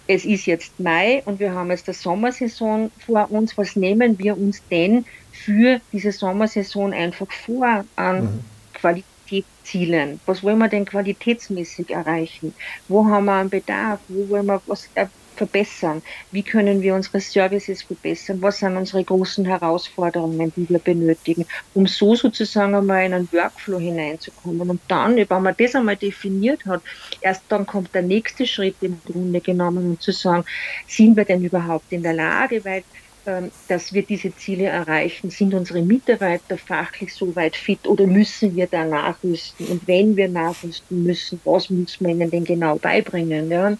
es 0.07 0.25
ist 0.25 0.45
jetzt 0.45 0.79
Mai 0.79 1.21
und 1.25 1.39
wir 1.39 1.53
haben 1.53 1.69
jetzt 1.69 1.87
die 1.87 1.93
Sommersaison 1.93 2.91
vor 3.05 3.29
uns. 3.29 3.57
Was 3.57 3.75
nehmen 3.75 4.17
wir 4.17 4.37
uns 4.37 4.61
denn 4.69 5.05
für 5.31 5.81
diese 5.91 6.11
Sommersaison 6.11 6.93
einfach 6.93 7.31
vor 7.31 7.85
an 7.95 8.23
mhm. 8.23 8.39
Qualitätszielen? 8.73 10.19
Was 10.25 10.43
wollen 10.43 10.59
wir 10.59 10.69
denn 10.69 10.85
qualitätsmäßig 10.85 11.91
erreichen? 11.91 12.53
Wo 12.87 13.05
haben 13.05 13.25
wir 13.25 13.33
einen 13.33 13.49
Bedarf? 13.49 13.99
Wo 14.07 14.29
wollen 14.29 14.45
wir 14.45 14.61
was 14.65 14.89
verbessern? 15.37 16.01
Wie 16.31 16.43
können 16.43 16.81
wir 16.81 16.95
unsere 16.95 17.19
Services 17.21 17.83
verbessern? 17.83 18.41
Was 18.41 18.59
sind 18.59 18.75
unsere 18.75 19.03
großen 19.03 19.45
Herausforderungen, 19.45 20.51
die 20.55 20.67
wir 20.69 20.79
benötigen, 20.79 21.45
um 21.73 21.87
so 21.87 22.15
sozusagen 22.15 22.75
einmal 22.75 23.05
in 23.05 23.13
einen 23.13 23.31
Workflow 23.31 23.79
hineinzukommen? 23.79 24.69
Und 24.69 24.81
dann, 24.87 25.15
wenn 25.17 25.41
man 25.41 25.55
das 25.57 25.75
einmal 25.75 25.95
definiert 25.95 26.65
hat, 26.65 26.81
erst 27.21 27.43
dann 27.49 27.65
kommt 27.65 27.93
der 27.93 28.01
nächste 28.01 28.45
Schritt 28.45 28.75
im 28.81 28.99
Grunde 29.05 29.41
genommen, 29.41 29.91
um 29.91 29.99
zu 29.99 30.11
sagen, 30.11 30.45
sind 30.87 31.15
wir 31.15 31.25
denn 31.25 31.43
überhaupt 31.43 31.91
in 31.91 32.03
der 32.03 32.13
Lage, 32.13 32.63
weil 32.65 32.83
ähm, 33.27 33.51
dass 33.67 33.91
wir 33.91 34.03
diese 34.03 34.33
Ziele 34.33 34.67
erreichen? 34.67 35.29
Sind 35.29 35.53
unsere 35.53 35.81
Mitarbeiter 35.81 36.57
fachlich 36.57 37.13
so 37.13 37.35
weit 37.35 37.57
fit 37.57 37.85
oder 37.85 38.07
müssen 38.07 38.55
wir 38.55 38.67
da 38.67 38.85
nachrüsten? 38.85 39.67
Und 39.67 39.85
wenn 39.85 40.15
wir 40.15 40.29
nachrüsten 40.29 41.03
müssen, 41.03 41.41
was 41.43 41.69
müssen 41.69 42.05
wir 42.05 42.13
ihnen 42.13 42.31
denn 42.31 42.45
genau 42.45 42.77
beibringen? 42.77 43.51
Ja? 43.51 43.77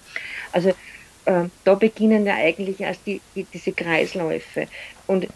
Also 0.51 0.73
äh, 1.27 1.49
da 1.65 1.75
beginnen 1.75 2.25
ja 2.25 2.35
eigentlich 2.35 2.79
erst 2.79 3.01
die, 3.05 3.21
die, 3.35 3.45
diese 3.53 3.73
Kreisläufe. 3.73 4.67
Und 5.07 5.27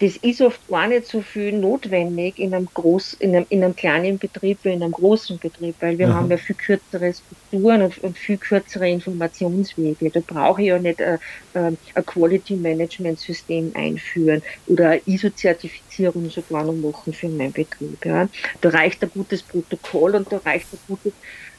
das 0.00 0.16
ist 0.18 0.42
oft 0.42 0.60
gar 0.68 0.88
nicht 0.88 1.06
so 1.06 1.22
viel 1.22 1.52
notwendig 1.52 2.38
in 2.38 2.52
einem, 2.52 2.68
groß, 2.74 3.14
in 3.14 3.34
einem, 3.34 3.46
in 3.48 3.64
einem 3.64 3.74
kleinen 3.74 4.18
Betrieb 4.18 4.58
wie 4.62 4.72
in 4.72 4.82
einem 4.82 4.92
großen 4.92 5.38
Betrieb, 5.38 5.76
weil 5.80 5.98
wir 5.98 6.08
mhm. 6.08 6.14
haben 6.14 6.30
ja 6.30 6.36
viel 6.36 6.56
kürzere 6.56 7.14
Strukturen 7.14 7.82
und, 7.82 7.98
und, 8.04 8.18
viel 8.18 8.36
kürzere 8.36 8.90
Informationswege. 8.90 10.10
Da 10.10 10.20
brauche 10.20 10.60
ich 10.60 10.68
ja 10.68 10.78
nicht 10.78 11.00
ein, 11.00 11.18
äh, 11.54 11.68
äh, 11.68 11.72
ein 11.94 12.06
Quality 12.06 12.56
Management 12.56 13.20
System 13.20 13.72
einführen 13.74 14.42
oder 14.66 14.90
eine 14.90 15.00
ISO-Zertifizierung 15.06 16.28
sogar 16.28 16.64
noch 16.64 16.74
machen 16.74 17.14
für 17.14 17.28
meinen 17.28 17.52
Betrieb. 17.52 18.04
Ja. 18.04 18.28
Da 18.60 18.68
reicht 18.68 19.02
ein 19.02 19.10
gutes 19.14 19.42
Protokoll 19.42 20.14
und 20.16 20.30
da 20.30 20.38
reicht 20.44 20.66
eine 20.72 20.80
gute, 20.88 21.12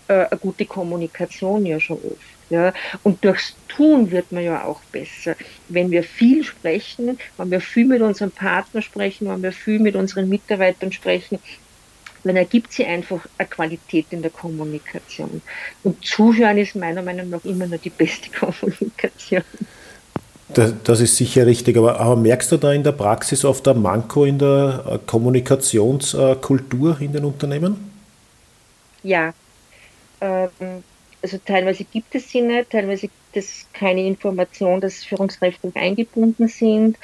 äh, 0.08 0.26
eine 0.26 0.39
gute 0.39 0.65
Kommunikation 0.65 1.65
ja 1.65 1.80
schon 1.80 1.98
oft. 1.98 2.38
Ja, 2.50 2.74
und 3.04 3.26
durchs 3.26 3.56
Tun 3.67 4.10
wird 4.10 4.32
man 4.32 4.41
ja 4.41 4.63
auch 4.63 4.80
besser. 4.91 5.36
Wenn 5.67 5.91
wir 5.91 6.02
viel 6.02 6.46
sprechen, 6.46 7.20
wenn 7.38 7.52
wir 7.52 7.60
viel 7.60 7.86
mit 7.86 8.02
unserem 8.02 8.32
Partner 8.32 8.82
sprechen, 8.82 9.28
wenn 9.28 9.43
wir 9.43 9.52
viel 9.52 9.80
mit 9.80 9.96
unseren 9.98 10.30
Mitarbeitern 10.30 10.93
sprechen, 10.93 11.39
dann 12.24 12.38
ergibt 12.38 12.72
sie 12.72 12.86
einfach 12.86 13.20
eine 13.38 13.48
Qualität 13.50 14.08
in 14.12 14.22
der 14.22 14.32
Kommunikation. 14.32 15.41
Und 15.84 16.06
Zuhören 16.06 16.58
ist 16.58 16.76
meiner 16.76 17.02
Meinung 17.02 17.30
nach 17.30 17.43
immer 17.43 17.67
nur 17.67 17.80
die 17.80 17.89
beste 17.89 18.30
Kommunikation. 18.39 19.43
Das, 20.54 20.74
das 20.84 21.02
ist 21.02 21.17
sicher 21.17 21.46
richtig, 21.46 21.76
aber, 21.78 22.00
aber, 22.00 22.15
merkst 22.15 22.52
du 22.54 22.58
da 22.58 22.72
in 22.72 22.84
der 22.84 22.93
Praxis 22.93 23.43
oft 23.43 23.67
ein 23.67 23.82
Manko 23.82 24.24
in 24.24 24.39
der 24.39 24.84
äh, 24.88 24.98
Kommunikationskultur 25.06 27.02
in 27.02 27.12
den 27.12 27.26
Unternehmen? 27.26 27.91
Ja. 29.04 29.34
Ähm, 30.21 30.84
also 31.21 31.39
teilweise 31.43 31.84
gibt 31.84 32.13
es 32.15 32.30
sie 32.30 32.41
nicht, 32.41 32.69
teilweise 32.69 33.08
gibt 33.08 33.36
es 33.36 33.65
keine 33.73 34.06
Information, 34.06 34.82
dass 34.82 35.03
Führungskräfte 35.03 35.71
eingebunden 35.75 36.47
sind. 36.47 36.97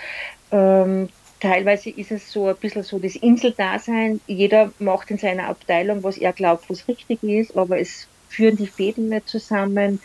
Ähm, 0.51 1.09
teilweise 1.39 1.89
ist 1.89 2.11
es 2.11 2.31
so 2.31 2.47
ein 2.47 2.55
bisschen 2.55 2.83
so 2.83 2.99
das 2.99 3.15
Inseldasein. 3.15 4.21
Jeder 4.27 4.71
macht 4.79 5.11
in 5.11 5.17
seiner 5.17 5.47
Abteilung, 5.47 6.03
was 6.03 6.17
er 6.17 6.31
glaubt, 6.31 6.69
was 6.69 6.87
richtig 6.87 7.23
ist, 7.23 7.57
aber 7.57 7.79
es 7.79 8.07
führen 8.29 8.55
die 8.55 8.67
Fäden 8.67 9.09
nicht 9.09 9.27
zusammen. 9.27 9.99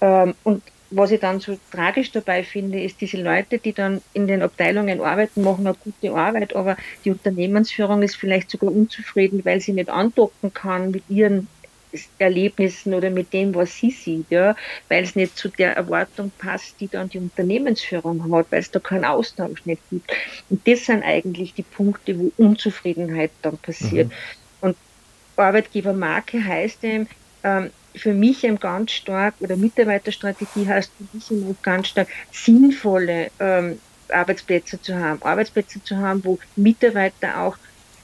Ähm, 0.00 0.34
und 0.44 0.62
was 0.90 1.10
ich 1.10 1.20
dann 1.20 1.40
so 1.40 1.58
tragisch 1.70 2.12
dabei 2.12 2.44
finde, 2.44 2.80
ist 2.80 3.00
diese 3.00 3.18
Leute, 3.18 3.58
die 3.58 3.72
dann 3.72 4.00
in 4.14 4.26
den 4.26 4.40
Abteilungen 4.40 5.00
arbeiten, 5.02 5.42
machen 5.42 5.66
eine 5.66 5.76
gute 5.76 6.14
Arbeit, 6.14 6.56
aber 6.56 6.76
die 7.04 7.10
Unternehmensführung 7.10 8.02
ist 8.02 8.16
vielleicht 8.16 8.50
sogar 8.50 8.72
unzufrieden, 8.72 9.44
weil 9.44 9.60
sie 9.60 9.74
nicht 9.74 9.90
andocken 9.90 10.54
kann 10.54 10.90
mit 10.90 11.02
ihren 11.10 11.48
Erlebnissen 12.18 12.94
oder 12.94 13.10
mit 13.10 13.32
dem, 13.32 13.54
was 13.54 13.76
sie 13.76 13.90
sieht, 13.90 14.30
ja, 14.30 14.56
weil 14.88 15.04
es 15.04 15.16
nicht 15.16 15.36
zu 15.36 15.48
der 15.48 15.76
Erwartung 15.76 16.30
passt, 16.38 16.80
die 16.80 16.88
dann 16.88 17.08
die 17.08 17.18
Unternehmensführung 17.18 18.32
hat, 18.32 18.46
weil 18.50 18.60
es 18.60 18.70
da 18.70 18.78
keinen 18.78 19.04
Austausch 19.04 19.64
nicht 19.64 19.82
gibt. 19.90 20.10
Und 20.50 20.66
das 20.66 20.86
sind 20.86 21.02
eigentlich 21.02 21.54
die 21.54 21.62
Punkte, 21.62 22.18
wo 22.18 22.32
Unzufriedenheit 22.36 23.30
dann 23.42 23.58
passiert. 23.58 24.08
Mhm. 24.08 24.12
Und 24.60 24.76
Arbeitgebermarke 25.36 26.44
heißt 26.44 26.84
eben, 26.84 27.08
ähm, 27.42 27.70
für 27.94 28.14
mich 28.14 28.44
eben 28.44 28.60
ganz 28.60 28.92
stark, 28.92 29.34
oder 29.40 29.56
Mitarbeiterstrategie 29.56 30.66
heißt 30.66 30.92
für 30.96 31.16
mich 31.16 31.30
eben 31.30 31.56
ganz 31.62 31.88
stark, 31.88 32.08
sinnvolle 32.30 33.30
ähm, 33.40 33.78
Arbeitsplätze 34.10 34.80
zu 34.80 34.94
haben. 34.94 35.22
Arbeitsplätze 35.22 35.82
zu 35.82 35.96
haben, 35.96 36.24
wo 36.24 36.38
Mitarbeiter 36.56 37.40
auch, 37.40 37.56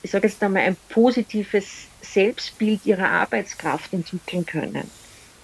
ich 0.02 0.10
sage 0.10 0.28
jetzt 0.28 0.42
einmal, 0.42 0.62
ein 0.62 0.76
positives 0.88 1.86
Selbstbild 2.04 2.86
ihrer 2.86 3.08
Arbeitskraft 3.08 3.92
entwickeln 3.92 4.46
können. 4.46 4.90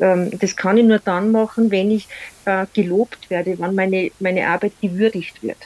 Ähm, 0.00 0.30
das 0.38 0.56
kann 0.56 0.76
ich 0.76 0.84
nur 0.84 0.98
dann 0.98 1.30
machen, 1.30 1.70
wenn 1.70 1.90
ich 1.90 2.08
äh, 2.46 2.66
gelobt 2.72 3.30
werde, 3.30 3.58
wenn 3.58 3.74
meine, 3.74 4.10
meine 4.18 4.48
Arbeit 4.48 4.72
gewürdigt 4.80 5.42
wird. 5.42 5.58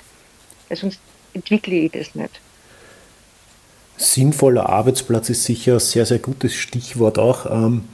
Sonst 0.70 0.98
entwickle 1.34 1.74
ich 1.74 1.92
das 1.92 2.14
nicht. 2.14 2.40
Sinnvoller 3.96 4.68
Arbeitsplatz 4.68 5.30
ist 5.30 5.44
sicher 5.44 5.74
ein 5.74 5.80
sehr, 5.80 6.04
sehr 6.04 6.18
gutes 6.18 6.54
Stichwort 6.54 7.18
auch. 7.18 7.46
Ähm, 7.46 7.84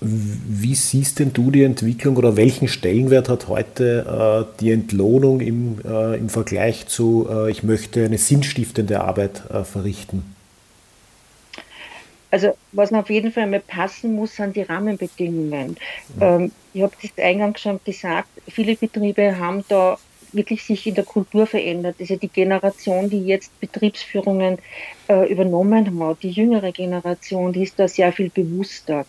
wie 0.00 0.74
siehst 0.74 1.20
denn 1.20 1.32
du 1.32 1.50
die 1.50 1.62
Entwicklung 1.62 2.18
oder 2.18 2.36
welchen 2.36 2.68
Stellenwert 2.68 3.30
hat 3.30 3.48
heute 3.48 4.46
äh, 4.52 4.60
die 4.60 4.72
Entlohnung 4.72 5.40
im, 5.40 5.78
äh, 5.86 6.18
im 6.18 6.28
Vergleich 6.28 6.86
zu, 6.86 7.26
ich 7.48 7.62
möchte 7.62 8.04
eine 8.04 8.18
sinnstiftende 8.18 9.00
Arbeit 9.00 9.42
verrichten? 9.64 10.35
Also 12.30 12.56
was 12.72 12.92
auf 12.92 13.10
jeden 13.10 13.32
Fall 13.32 13.46
mal 13.46 13.60
passen 13.60 14.14
muss, 14.14 14.36
sind 14.36 14.56
die 14.56 14.62
Rahmenbedingungen. 14.62 15.76
Ja. 16.20 16.36
Ähm, 16.36 16.52
ich 16.74 16.82
habe 16.82 16.92
das 17.00 17.24
eingangs 17.24 17.60
schon 17.60 17.80
gesagt, 17.84 18.28
viele 18.48 18.76
Betriebe 18.76 19.38
haben 19.38 19.64
da 19.68 19.96
wirklich 20.32 20.62
sich 20.64 20.86
in 20.86 20.94
der 20.94 21.04
Kultur 21.04 21.46
verändert. 21.46 21.96
Also 21.98 22.16
die 22.16 22.28
Generation, 22.28 23.08
die 23.08 23.24
jetzt 23.24 23.58
Betriebsführungen 23.60 24.58
äh, 25.08 25.30
übernommen 25.30 26.00
hat, 26.00 26.22
die 26.22 26.30
jüngere 26.30 26.72
Generation, 26.72 27.52
die 27.52 27.62
ist 27.62 27.78
da 27.78 27.86
sehr 27.88 28.12
viel 28.12 28.30
bewusster. 28.30 29.06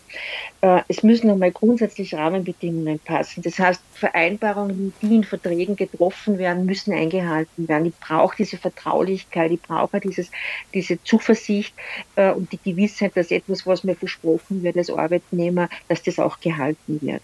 Äh, 0.60 0.82
es 0.88 1.02
müssen 1.02 1.28
nochmal 1.28 1.50
grundsätzlich 1.50 2.14
Rahmenbedingungen 2.14 2.98
passen. 3.00 3.42
Das 3.42 3.58
heißt, 3.58 3.80
Vereinbarungen, 3.94 4.92
die 5.02 5.16
in 5.16 5.24
Verträgen 5.24 5.76
getroffen 5.76 6.38
werden, 6.38 6.66
müssen 6.66 6.92
eingehalten 6.92 7.68
werden. 7.68 7.86
Ich 7.86 7.98
brauche 7.98 8.36
diese 8.36 8.56
Vertraulichkeit, 8.56 9.50
ich 9.50 9.62
brauche 9.62 10.00
dieses, 10.00 10.30
diese 10.72 11.02
Zuversicht 11.02 11.74
äh, 12.16 12.30
und 12.32 12.52
die 12.52 12.60
Gewissheit, 12.62 13.16
dass 13.16 13.30
etwas, 13.30 13.66
was 13.66 13.84
mir 13.84 13.96
versprochen 13.96 14.62
wird 14.62 14.76
als 14.76 14.90
Arbeitnehmer, 14.90 15.68
dass 15.88 16.02
das 16.02 16.18
auch 16.18 16.40
gehalten 16.40 17.00
wird. 17.02 17.22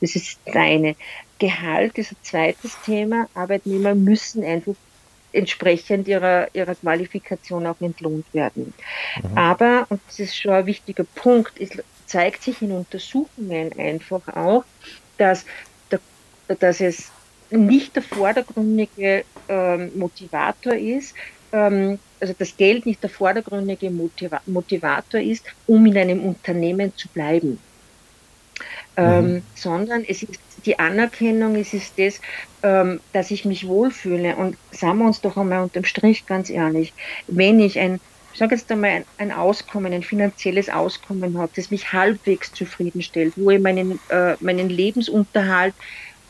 Das 0.00 0.16
ist 0.16 0.38
eine. 0.52 0.96
Gehalt 1.38 1.98
ist 1.98 2.12
ein 2.12 2.16
zweites 2.22 2.80
Thema. 2.84 3.28
Arbeitnehmer 3.34 3.94
müssen 3.94 4.42
einfach 4.42 4.74
entsprechend 5.36 6.08
ihrer, 6.08 6.48
ihrer 6.54 6.74
Qualifikation 6.74 7.66
auch 7.66 7.80
entlohnt 7.80 8.26
werden. 8.32 8.72
Mhm. 9.22 9.38
Aber, 9.38 9.86
und 9.88 10.00
das 10.06 10.18
ist 10.18 10.36
schon 10.36 10.52
ein 10.52 10.66
wichtiger 10.66 11.04
Punkt, 11.04 11.52
es 11.60 11.70
zeigt 12.06 12.42
sich 12.42 12.62
in 12.62 12.72
Untersuchungen 12.72 13.72
einfach 13.78 14.26
auch, 14.34 14.64
dass, 15.18 15.44
dass 16.48 16.80
es 16.80 17.10
nicht 17.50 17.94
der 17.94 18.02
vordergründige 18.02 19.24
ähm, 19.48 19.92
Motivator 19.96 20.74
ist, 20.74 21.14
ähm, 21.52 21.98
also 22.20 22.34
das 22.38 22.56
Geld 22.56 22.86
nicht 22.86 23.02
der 23.02 23.10
vordergründige 23.10 23.90
Motiva 23.90 24.40
Motivator 24.46 25.20
ist, 25.20 25.44
um 25.66 25.84
in 25.86 25.96
einem 25.98 26.24
Unternehmen 26.24 26.92
zu 26.96 27.08
bleiben. 27.08 27.58
Ähm, 28.96 29.34
mhm. 29.34 29.42
sondern 29.54 30.04
es 30.08 30.22
ist 30.22 30.40
die 30.64 30.78
Anerkennung, 30.78 31.54
es 31.56 31.74
ist 31.74 31.98
das, 31.98 32.20
ähm, 32.62 33.00
dass 33.12 33.30
ich 33.30 33.44
mich 33.44 33.66
wohlfühle. 33.66 34.36
Und 34.36 34.56
sagen 34.70 34.98
wir 34.98 35.06
uns 35.06 35.20
doch 35.20 35.36
einmal 35.36 35.62
unterm 35.62 35.84
Strich 35.84 36.26
ganz 36.26 36.48
ehrlich, 36.48 36.94
wenn 37.26 37.60
ich 37.60 37.78
ein, 37.78 38.00
ich 38.32 38.38
sage 38.38 38.54
jetzt 38.54 38.70
einmal, 38.70 38.90
ein, 38.90 39.04
ein, 39.18 39.32
Auskommen, 39.32 39.92
ein 39.92 40.02
finanzielles 40.02 40.68
Auskommen 40.70 41.38
habe, 41.38 41.52
das 41.54 41.70
mich 41.70 41.92
halbwegs 41.92 42.52
zufriedenstellt, 42.52 43.34
wo 43.36 43.50
ich 43.50 43.60
meinen, 43.60 44.00
äh, 44.08 44.36
meinen 44.40 44.70
Lebensunterhalt 44.70 45.74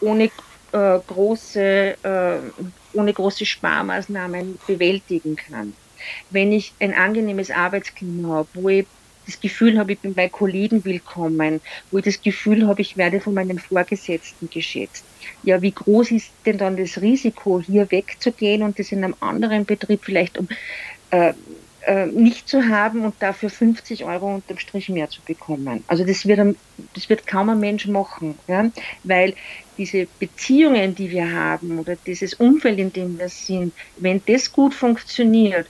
ohne 0.00 0.24
äh, 0.72 0.98
große, 1.06 1.96
äh, 2.02 2.38
ohne 2.92 3.12
große 3.12 3.46
Sparmaßnahmen 3.46 4.58
bewältigen 4.66 5.36
kann. 5.36 5.72
Wenn 6.30 6.52
ich 6.52 6.74
ein 6.80 6.94
angenehmes 6.94 7.50
Arbeitsklima 7.50 8.34
habe, 8.34 8.48
wo 8.54 8.68
ich 8.68 8.86
das 9.26 9.40
Gefühl 9.40 9.78
habe, 9.78 9.92
ich 9.92 9.98
bin 9.98 10.14
bei 10.14 10.28
Kollegen 10.28 10.84
willkommen, 10.84 11.60
wo 11.90 11.98
ich 11.98 12.04
das 12.04 12.20
Gefühl 12.20 12.66
habe, 12.66 12.80
ich 12.80 12.96
werde 12.96 13.20
von 13.20 13.34
meinen 13.34 13.58
Vorgesetzten 13.58 14.48
geschätzt. 14.48 15.04
Ja, 15.42 15.60
wie 15.62 15.72
groß 15.72 16.12
ist 16.12 16.30
denn 16.44 16.58
dann 16.58 16.76
das 16.76 17.00
Risiko, 17.00 17.60
hier 17.60 17.90
wegzugehen 17.90 18.62
und 18.62 18.78
das 18.78 18.92
in 18.92 19.04
einem 19.04 19.16
anderen 19.20 19.64
Betrieb 19.64 20.00
vielleicht 20.04 20.38
um 20.38 20.48
äh, 21.10 21.32
äh, 21.86 22.06
nicht 22.06 22.48
zu 22.48 22.68
haben 22.68 23.04
und 23.04 23.14
dafür 23.20 23.48
50 23.48 24.04
Euro 24.04 24.34
unterm 24.34 24.58
Strich 24.58 24.88
mehr 24.88 25.08
zu 25.08 25.20
bekommen. 25.22 25.84
Also 25.86 26.04
das 26.04 26.26
wird, 26.26 26.56
das 26.94 27.08
wird 27.08 27.28
kaum 27.28 27.48
ein 27.48 27.60
Mensch 27.60 27.86
machen, 27.86 28.36
ja? 28.48 28.70
weil 29.04 29.34
diese 29.78 30.08
Beziehungen, 30.18 30.96
die 30.96 31.10
wir 31.10 31.32
haben 31.32 31.78
oder 31.78 31.94
dieses 31.94 32.34
Umfeld, 32.34 32.80
in 32.80 32.92
dem 32.92 33.18
wir 33.20 33.28
sind, 33.28 33.72
wenn 33.98 34.20
das 34.26 34.52
gut 34.52 34.74
funktioniert, 34.74 35.68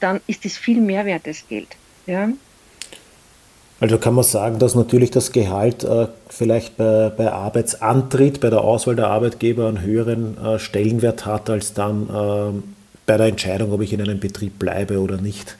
dann 0.00 0.20
ist 0.26 0.44
es 0.44 0.58
viel 0.58 0.82
mehr 0.82 1.06
wert, 1.06 1.26
das 1.26 1.48
Geld. 1.48 1.76
Ja? 2.06 2.28
Also 3.80 3.98
kann 3.98 4.14
man 4.14 4.24
sagen, 4.24 4.58
dass 4.58 4.74
natürlich 4.74 5.10
das 5.12 5.30
Gehalt 5.30 5.84
äh, 5.84 6.08
vielleicht 6.28 6.76
bei, 6.76 7.10
bei, 7.10 7.30
Arbeitsantritt, 7.30 8.40
bei 8.40 8.50
der 8.50 8.62
Auswahl 8.62 8.96
der 8.96 9.08
Arbeitgeber 9.08 9.68
einen 9.68 9.82
höheren 9.82 10.36
äh, 10.44 10.58
Stellenwert 10.58 11.26
hat 11.26 11.48
als 11.48 11.74
dann 11.74 12.08
äh, 12.08 12.60
bei 13.06 13.16
der 13.16 13.26
Entscheidung, 13.26 13.72
ob 13.72 13.80
ich 13.80 13.92
in 13.92 14.02
einem 14.02 14.18
Betrieb 14.18 14.58
bleibe 14.58 15.00
oder 15.00 15.18
nicht. 15.18 15.56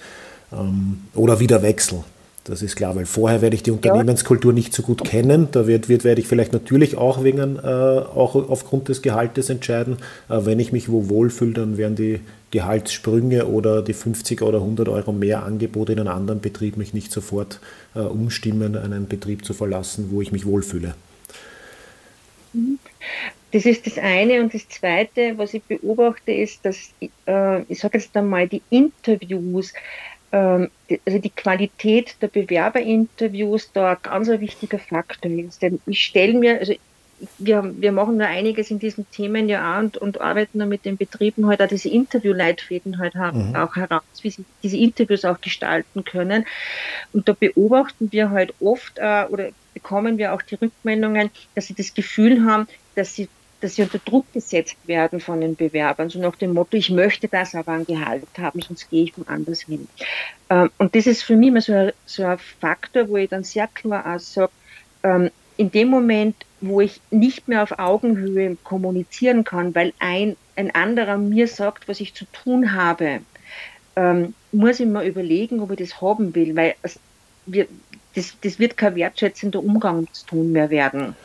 Ähm, 0.52 1.02
oder 1.14 1.38
wieder 1.38 1.62
wechsle. 1.62 2.02
Das 2.48 2.62
ist 2.62 2.76
klar, 2.76 2.96
weil 2.96 3.04
vorher 3.04 3.42
werde 3.42 3.56
ich 3.56 3.62
die 3.62 3.70
Unternehmenskultur 3.70 4.54
nicht 4.54 4.72
so 4.72 4.82
gut 4.82 5.04
kennen. 5.04 5.48
Da 5.52 5.66
wird, 5.66 5.90
wird, 5.90 6.02
werde 6.02 6.22
ich 6.22 6.28
vielleicht 6.28 6.54
natürlich 6.54 6.96
auch, 6.96 7.22
wegen, 7.22 7.56
äh, 7.56 7.60
auch 7.60 8.34
aufgrund 8.34 8.88
des 8.88 9.02
Gehaltes 9.02 9.50
entscheiden. 9.50 9.98
Äh, 10.30 10.46
wenn 10.46 10.58
ich 10.58 10.72
mich 10.72 10.90
wo 10.90 11.10
wohlfühle, 11.10 11.52
dann 11.52 11.76
werden 11.76 11.96
die 11.96 12.20
Gehaltssprünge 12.50 13.46
oder 13.46 13.82
die 13.82 13.92
50 13.92 14.40
oder 14.40 14.58
100 14.58 14.88
Euro 14.88 15.12
mehr 15.12 15.42
Angebote 15.42 15.92
in 15.92 16.00
einem 16.00 16.08
anderen 16.08 16.40
Betrieb 16.40 16.78
mich 16.78 16.94
nicht 16.94 17.12
sofort 17.12 17.60
äh, 17.94 17.98
umstimmen, 17.98 18.76
einen 18.76 19.08
Betrieb 19.08 19.44
zu 19.44 19.52
verlassen, 19.52 20.08
wo 20.10 20.22
ich 20.22 20.32
mich 20.32 20.46
wohlfühle. 20.46 20.94
Das 23.52 23.66
ist 23.66 23.86
das 23.86 23.98
eine. 23.98 24.40
Und 24.40 24.54
das 24.54 24.66
zweite, 24.70 25.36
was 25.36 25.52
ich 25.52 25.62
beobachte, 25.64 26.32
ist, 26.32 26.64
dass, 26.64 26.94
äh, 27.26 27.62
ich 27.68 27.78
sage 27.78 27.98
jetzt 27.98 28.16
einmal, 28.16 28.48
die 28.48 28.62
Interviews 28.70 29.74
also 30.30 31.18
die 31.18 31.30
Qualität 31.30 32.16
der 32.20 32.28
Bewerberinterviews 32.28 33.72
da 33.72 33.92
ein 33.92 33.98
ganz 34.02 34.28
wichtiger 34.28 34.78
Faktor 34.78 35.30
ist. 35.30 35.62
Denn 35.62 35.80
ich 35.86 36.04
stelle 36.04 36.34
mir, 36.34 36.58
also 36.58 36.74
wir, 37.38 37.74
wir 37.76 37.92
machen 37.92 38.16
nur 38.16 38.26
einiges 38.26 38.70
in 38.70 38.78
diesen 38.78 39.10
Themen 39.10 39.48
ja 39.48 39.76
auch 39.76 39.80
und, 39.80 39.96
und 39.96 40.20
arbeiten 40.20 40.58
nur 40.58 40.66
mit 40.66 40.84
den 40.84 40.96
Betrieben 40.96 41.46
halt 41.46 41.60
auch 41.60 41.68
diese 41.68 41.88
Interviewleitfäden 41.88 42.98
halt 42.98 43.14
haben, 43.14 43.50
mhm. 43.50 43.56
auch 43.56 43.74
heraus, 43.76 44.02
wie 44.22 44.30
sie 44.30 44.44
diese 44.62 44.76
Interviews 44.76 45.24
auch 45.24 45.40
gestalten 45.40 46.04
können. 46.04 46.44
Und 47.12 47.28
da 47.28 47.32
beobachten 47.32 48.12
wir 48.12 48.30
halt 48.30 48.54
oft 48.60 48.98
äh, 48.98 49.24
oder 49.30 49.50
bekommen 49.74 50.18
wir 50.18 50.32
auch 50.32 50.42
die 50.42 50.56
Rückmeldungen, 50.56 51.30
dass 51.54 51.66
sie 51.66 51.74
das 51.74 51.94
Gefühl 51.94 52.44
haben, 52.44 52.68
dass 52.94 53.14
sie 53.14 53.28
dass 53.60 53.74
sie 53.74 53.82
unter 53.82 53.98
Druck 53.98 54.32
gesetzt 54.32 54.76
werden 54.86 55.20
von 55.20 55.40
den 55.40 55.56
Bewerbern, 55.56 56.10
so 56.10 56.18
nach 56.20 56.36
dem 56.36 56.54
Motto, 56.54 56.76
ich 56.76 56.90
möchte 56.90 57.28
das 57.28 57.54
aber 57.54 57.72
an 57.72 57.86
Gehalt 57.86 58.26
haben, 58.38 58.60
sonst 58.60 58.88
gehe 58.88 59.04
ich 59.04 59.18
woanders 59.18 59.62
hin. 59.62 59.88
Ähm, 60.50 60.70
und 60.78 60.94
das 60.94 61.06
ist 61.06 61.22
für 61.22 61.36
mich 61.36 61.48
immer 61.48 61.60
so 61.60 61.72
ein, 61.72 61.92
so 62.06 62.24
ein 62.24 62.38
Faktor, 62.60 63.08
wo 63.08 63.16
ich 63.16 63.28
dann 63.28 63.44
sehr 63.44 63.66
klar 63.66 64.14
auch 64.14 64.20
sage, 64.20 64.52
ähm, 65.02 65.30
in 65.56 65.72
dem 65.72 65.88
Moment, 65.88 66.36
wo 66.60 66.80
ich 66.80 67.00
nicht 67.10 67.48
mehr 67.48 67.62
auf 67.62 67.78
Augenhöhe 67.78 68.56
kommunizieren 68.62 69.44
kann, 69.44 69.74
weil 69.74 69.92
ein, 69.98 70.36
ein 70.56 70.72
anderer 70.74 71.18
mir 71.18 71.48
sagt, 71.48 71.88
was 71.88 72.00
ich 72.00 72.14
zu 72.14 72.24
tun 72.26 72.74
habe, 72.74 73.20
ähm, 73.96 74.34
muss 74.52 74.78
ich 74.80 74.86
mir 74.86 75.04
überlegen, 75.04 75.60
ob 75.60 75.72
ich 75.72 75.78
das 75.78 76.00
haben 76.00 76.34
will, 76.34 76.54
weil 76.54 76.76
das, 76.82 78.36
das 78.40 78.58
wird 78.58 78.76
kein 78.76 78.94
wertschätzender 78.94 79.60
Umgangston 79.60 80.52
mehr 80.52 80.70
werden. 80.70 81.16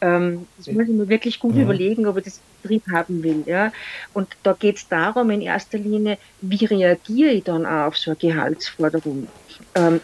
Ähm, 0.00 0.46
das 0.56 0.68
muss 0.68 0.88
ich 0.88 0.94
mir 0.94 1.08
wirklich 1.08 1.38
gut 1.38 1.54
ja. 1.54 1.62
überlegen, 1.62 2.06
ob 2.06 2.18
ich 2.18 2.24
das 2.24 2.40
Betrieb 2.62 2.82
haben 2.92 3.22
will. 3.22 3.42
Ja? 3.46 3.72
Und 4.12 4.28
da 4.42 4.52
geht 4.52 4.76
es 4.76 4.88
darum, 4.88 5.30
in 5.30 5.40
erster 5.40 5.78
Linie, 5.78 6.18
wie 6.40 6.64
reagiere 6.64 7.30
ich 7.30 7.44
dann 7.44 7.66
auf 7.66 7.96
so 7.96 8.10
eine 8.10 8.18
Gehaltsforderung? 8.18 9.28
Ähm, 9.74 10.00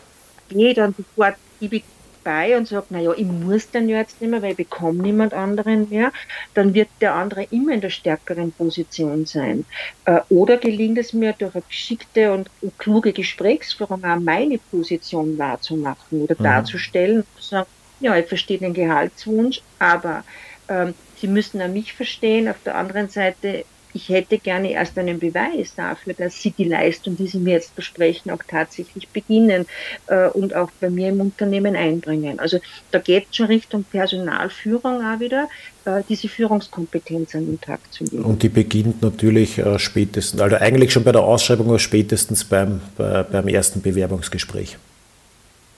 gehe 0.48 0.70
ich 0.70 0.76
dann 0.76 0.94
sofort, 0.94 1.36
gebe 1.60 1.76
ich 1.76 1.84
bei 2.22 2.56
und 2.56 2.68
sage, 2.68 2.86
naja, 2.90 3.12
ich 3.16 3.26
muss 3.26 3.70
den 3.70 3.88
jetzt 3.88 4.20
nicht 4.20 4.30
mehr, 4.30 4.42
weil 4.42 4.52
ich 4.52 4.56
bekomme 4.56 5.02
niemand 5.02 5.34
anderen 5.34 5.88
mehr, 5.88 6.12
dann 6.54 6.74
wird 6.74 6.88
der 7.00 7.14
andere 7.14 7.44
immer 7.44 7.72
in 7.72 7.80
der 7.80 7.90
stärkeren 7.90 8.52
Position 8.52 9.26
sein. 9.26 9.64
Äh, 10.04 10.20
oder 10.28 10.56
gelingt 10.56 10.98
es 10.98 11.12
mir 11.12 11.32
durch 11.32 11.54
eine 11.54 11.64
geschickte 11.66 12.32
und 12.32 12.50
kluge 12.78 13.12
Gesprächsführung 13.12 14.04
auch 14.04 14.20
meine 14.20 14.58
Position 14.58 15.38
wahrzumachen 15.38 16.22
oder 16.22 16.36
mhm. 16.38 16.44
darzustellen 16.44 17.16
und 17.18 17.42
sagen, 17.42 17.68
ja, 18.00 18.16
ich 18.16 18.26
verstehe 18.26 18.58
den 18.58 18.74
Gehaltswunsch, 18.74 19.62
aber 19.78 20.24
ähm, 20.68 20.94
Sie 21.16 21.26
müssen 21.26 21.60
an 21.60 21.74
mich 21.74 21.92
verstehen. 21.92 22.48
Auf 22.48 22.56
der 22.64 22.76
anderen 22.76 23.10
Seite 23.10 23.64
ich 23.92 24.08
hätte 24.08 24.38
gerne 24.38 24.72
erst 24.72 24.96
einen 24.98 25.18
Beweis 25.18 25.74
dafür, 25.74 26.14
dass 26.14 26.40
sie 26.40 26.50
die 26.50 26.64
Leistung, 26.64 27.16
die 27.16 27.26
sie 27.26 27.38
mir 27.38 27.54
jetzt 27.54 27.72
versprechen, 27.74 28.30
auch 28.30 28.42
tatsächlich 28.46 29.08
beginnen 29.08 29.66
äh, 30.06 30.28
und 30.28 30.54
auch 30.54 30.70
bei 30.80 30.90
mir 30.90 31.08
im 31.08 31.20
Unternehmen 31.20 31.76
einbringen. 31.76 32.38
Also 32.38 32.60
da 32.90 32.98
geht 32.98 33.26
es 33.30 33.36
schon 33.36 33.46
Richtung 33.46 33.84
Personalführung 33.84 35.04
auch 35.04 35.20
wieder, 35.20 35.48
äh, 35.84 36.02
diese 36.08 36.28
Führungskompetenz 36.28 37.34
an 37.34 37.46
den 37.46 37.60
Tag 37.60 37.80
zu 37.92 38.04
legen. 38.04 38.22
Und 38.22 38.42
die 38.42 38.48
beginnt 38.48 39.02
natürlich 39.02 39.58
äh, 39.58 39.78
spätestens, 39.78 40.40
also 40.40 40.56
eigentlich 40.56 40.92
schon 40.92 41.04
bei 41.04 41.12
der 41.12 41.22
Ausschreibung, 41.22 41.68
aber 41.68 41.78
spätestens 41.78 42.44
beim, 42.44 42.80
bei, 42.96 43.22
beim 43.24 43.48
ersten 43.48 43.82
Bewerbungsgespräch. 43.82 44.78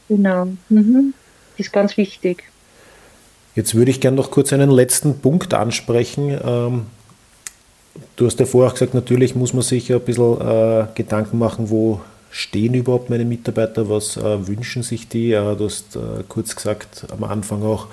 Genau, 0.08 0.48
mhm. 0.68 1.14
Ist 1.62 1.72
ganz 1.72 1.96
wichtig. 1.96 2.44
Jetzt 3.54 3.74
würde 3.74 3.90
ich 3.90 4.00
gerne 4.00 4.16
noch 4.16 4.30
kurz 4.30 4.52
einen 4.52 4.70
letzten 4.70 5.18
Punkt 5.18 5.54
ansprechen. 5.54 6.38
Ähm, 6.44 6.86
Du 8.16 8.26
hast 8.26 8.40
ja 8.40 8.46
vorher 8.46 8.70
auch 8.70 8.74
gesagt, 8.74 8.94
natürlich 8.94 9.34
muss 9.34 9.52
man 9.52 9.62
sich 9.62 9.92
ein 9.92 10.00
bisschen 10.00 10.40
äh, 10.40 10.86
Gedanken 10.94 11.38
machen, 11.38 11.70
wo 11.70 12.00
stehen 12.30 12.72
überhaupt 12.72 13.10
meine 13.10 13.24
Mitarbeiter, 13.24 13.90
was 13.90 14.16
äh, 14.16 14.46
wünschen 14.46 14.82
sich 14.82 15.08
die. 15.08 15.32
Äh, 15.32 15.56
du 15.56 15.66
hast 15.66 15.98
kurz 16.28 16.56
gesagt, 16.56 17.06
am 17.10 17.24
Anfang 17.24 17.62
auch 17.62 17.88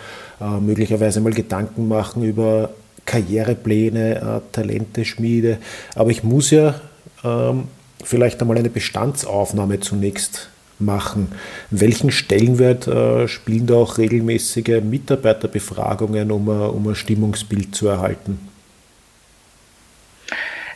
möglicherweise 0.61 1.19
mal 1.19 1.33
Gedanken 1.33 1.89
machen 1.89 2.23
über 2.23 2.69
Karrierepläne, 3.05 4.41
Talente, 4.53 5.03
Schmiede. 5.03 5.57
Aber 5.95 6.11
ich 6.11 6.23
muss 6.23 6.51
ja 6.51 6.79
ähm, 7.25 7.67
vielleicht 8.01 8.39
einmal 8.39 8.57
eine 8.57 8.69
Bestandsaufnahme 8.69 9.81
zunächst 9.81 10.47
machen. 10.79 11.31
Welchen 11.69 12.11
Stellenwert 12.11 12.87
äh, 12.87 13.27
spielen 13.27 13.67
da 13.67 13.75
auch 13.75 13.97
regelmäßige 13.97 14.81
Mitarbeiterbefragungen, 14.81 16.31
um, 16.31 16.47
um 16.47 16.87
ein 16.87 16.95
Stimmungsbild 16.95 17.75
zu 17.75 17.87
erhalten? 17.87 18.39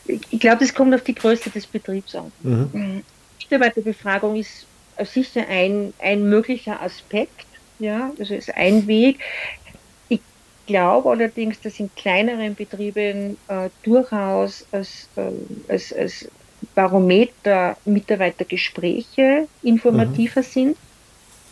Ich 0.06 0.40
glaube, 0.40 0.58
das 0.60 0.74
kommt 0.74 0.94
auf 0.94 1.04
die 1.04 1.16
Größe 1.16 1.50
des 1.50 1.66
Betriebs 1.66 2.14
an. 2.16 2.32
Mhm. 2.44 3.04
Mitarbeiterbefragung 3.40 4.36
ist 4.36 4.66
sicher 5.02 5.48
ein, 5.48 5.94
ein 6.00 6.28
möglicher 6.28 6.82
Aspekt, 6.82 7.46
ja, 7.80 8.12
also 8.20 8.34
ist 8.34 8.54
ein 8.54 8.86
Weg. 8.88 9.20
Ich 10.10 10.20
glaube 10.68 11.10
allerdings, 11.10 11.60
dass 11.62 11.80
in 11.80 11.90
kleineren 11.96 12.56
Betrieben 12.56 13.38
äh, 13.48 13.70
durchaus 13.84 14.66
als, 14.72 15.08
äh, 15.16 15.32
als, 15.72 15.94
als 15.94 16.28
Barometer 16.76 17.78
Mitarbeitergespräche 17.86 19.48
informativer 19.62 20.42
mhm. 20.42 20.46
sind, 20.46 20.78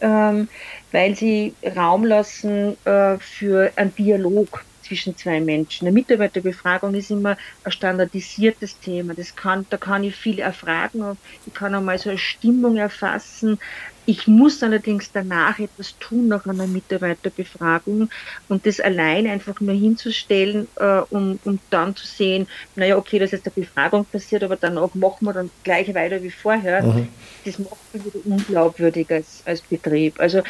ähm, 0.02 0.48
weil 0.92 1.16
sie 1.16 1.54
Raum 1.76 2.06
lassen 2.06 2.78
äh, 2.86 3.18
für 3.18 3.72
einen 3.76 3.96
Dialog 3.96 4.64
zwischen 4.82 5.16
zwei 5.16 5.40
Menschen. 5.40 5.88
Eine 5.88 5.94
Mitarbeiterbefragung 5.94 6.94
ist 6.96 7.12
immer 7.12 7.38
ein 7.64 7.72
standardisiertes 7.72 8.80
Thema. 8.80 9.14
Das 9.14 9.36
kann, 9.36 9.66
da 9.70 9.78
kann 9.78 10.04
ich 10.04 10.16
viel 10.16 10.40
erfragen, 10.40 11.18
ich 11.46 11.54
kann 11.54 11.74
einmal 11.76 11.98
so 11.98 12.10
eine 12.10 12.20
Stimmung 12.20 12.78
erfassen. 12.78 13.60
Ich 14.06 14.28
muss 14.28 14.64
allerdings 14.64 15.12
danach 15.12 15.60
etwas 15.60 15.98
tun 16.00 16.28
nach 16.28 16.46
einer 16.46 16.68
Mitarbeiterbefragung 16.68 18.10
und 18.50 18.66
das 18.66 18.80
allein 18.80 19.28
einfach 19.28 19.60
nur 19.62 19.76
hinzustellen, 19.76 20.68
äh, 20.78 21.02
um, 21.10 21.40
um 21.46 21.60
dann 21.70 21.96
zu 21.96 22.08
sehen, 22.08 22.48
naja, 22.76 22.98
okay, 22.98 23.20
das 23.20 23.34
ist 23.34 23.46
eine 23.46 23.54
Befragung 23.54 24.06
passiert, 24.06 24.44
aber 24.44 24.56
danach 24.56 24.94
machen 24.96 25.26
wir 25.26 25.34
dann 25.34 25.52
gleich 25.64 25.94
weiter 25.94 26.22
wie 26.24 26.32
vorher. 26.32 26.82
Mhm. 26.82 27.08
Das 27.46 27.60
macht 27.60 27.78
mich 27.94 28.06
wieder 28.06 28.26
unglaubwürdig 28.26 29.10
als, 29.12 29.44
als 29.46 29.62
Betrieb. 29.62 30.20
Also 30.20 30.42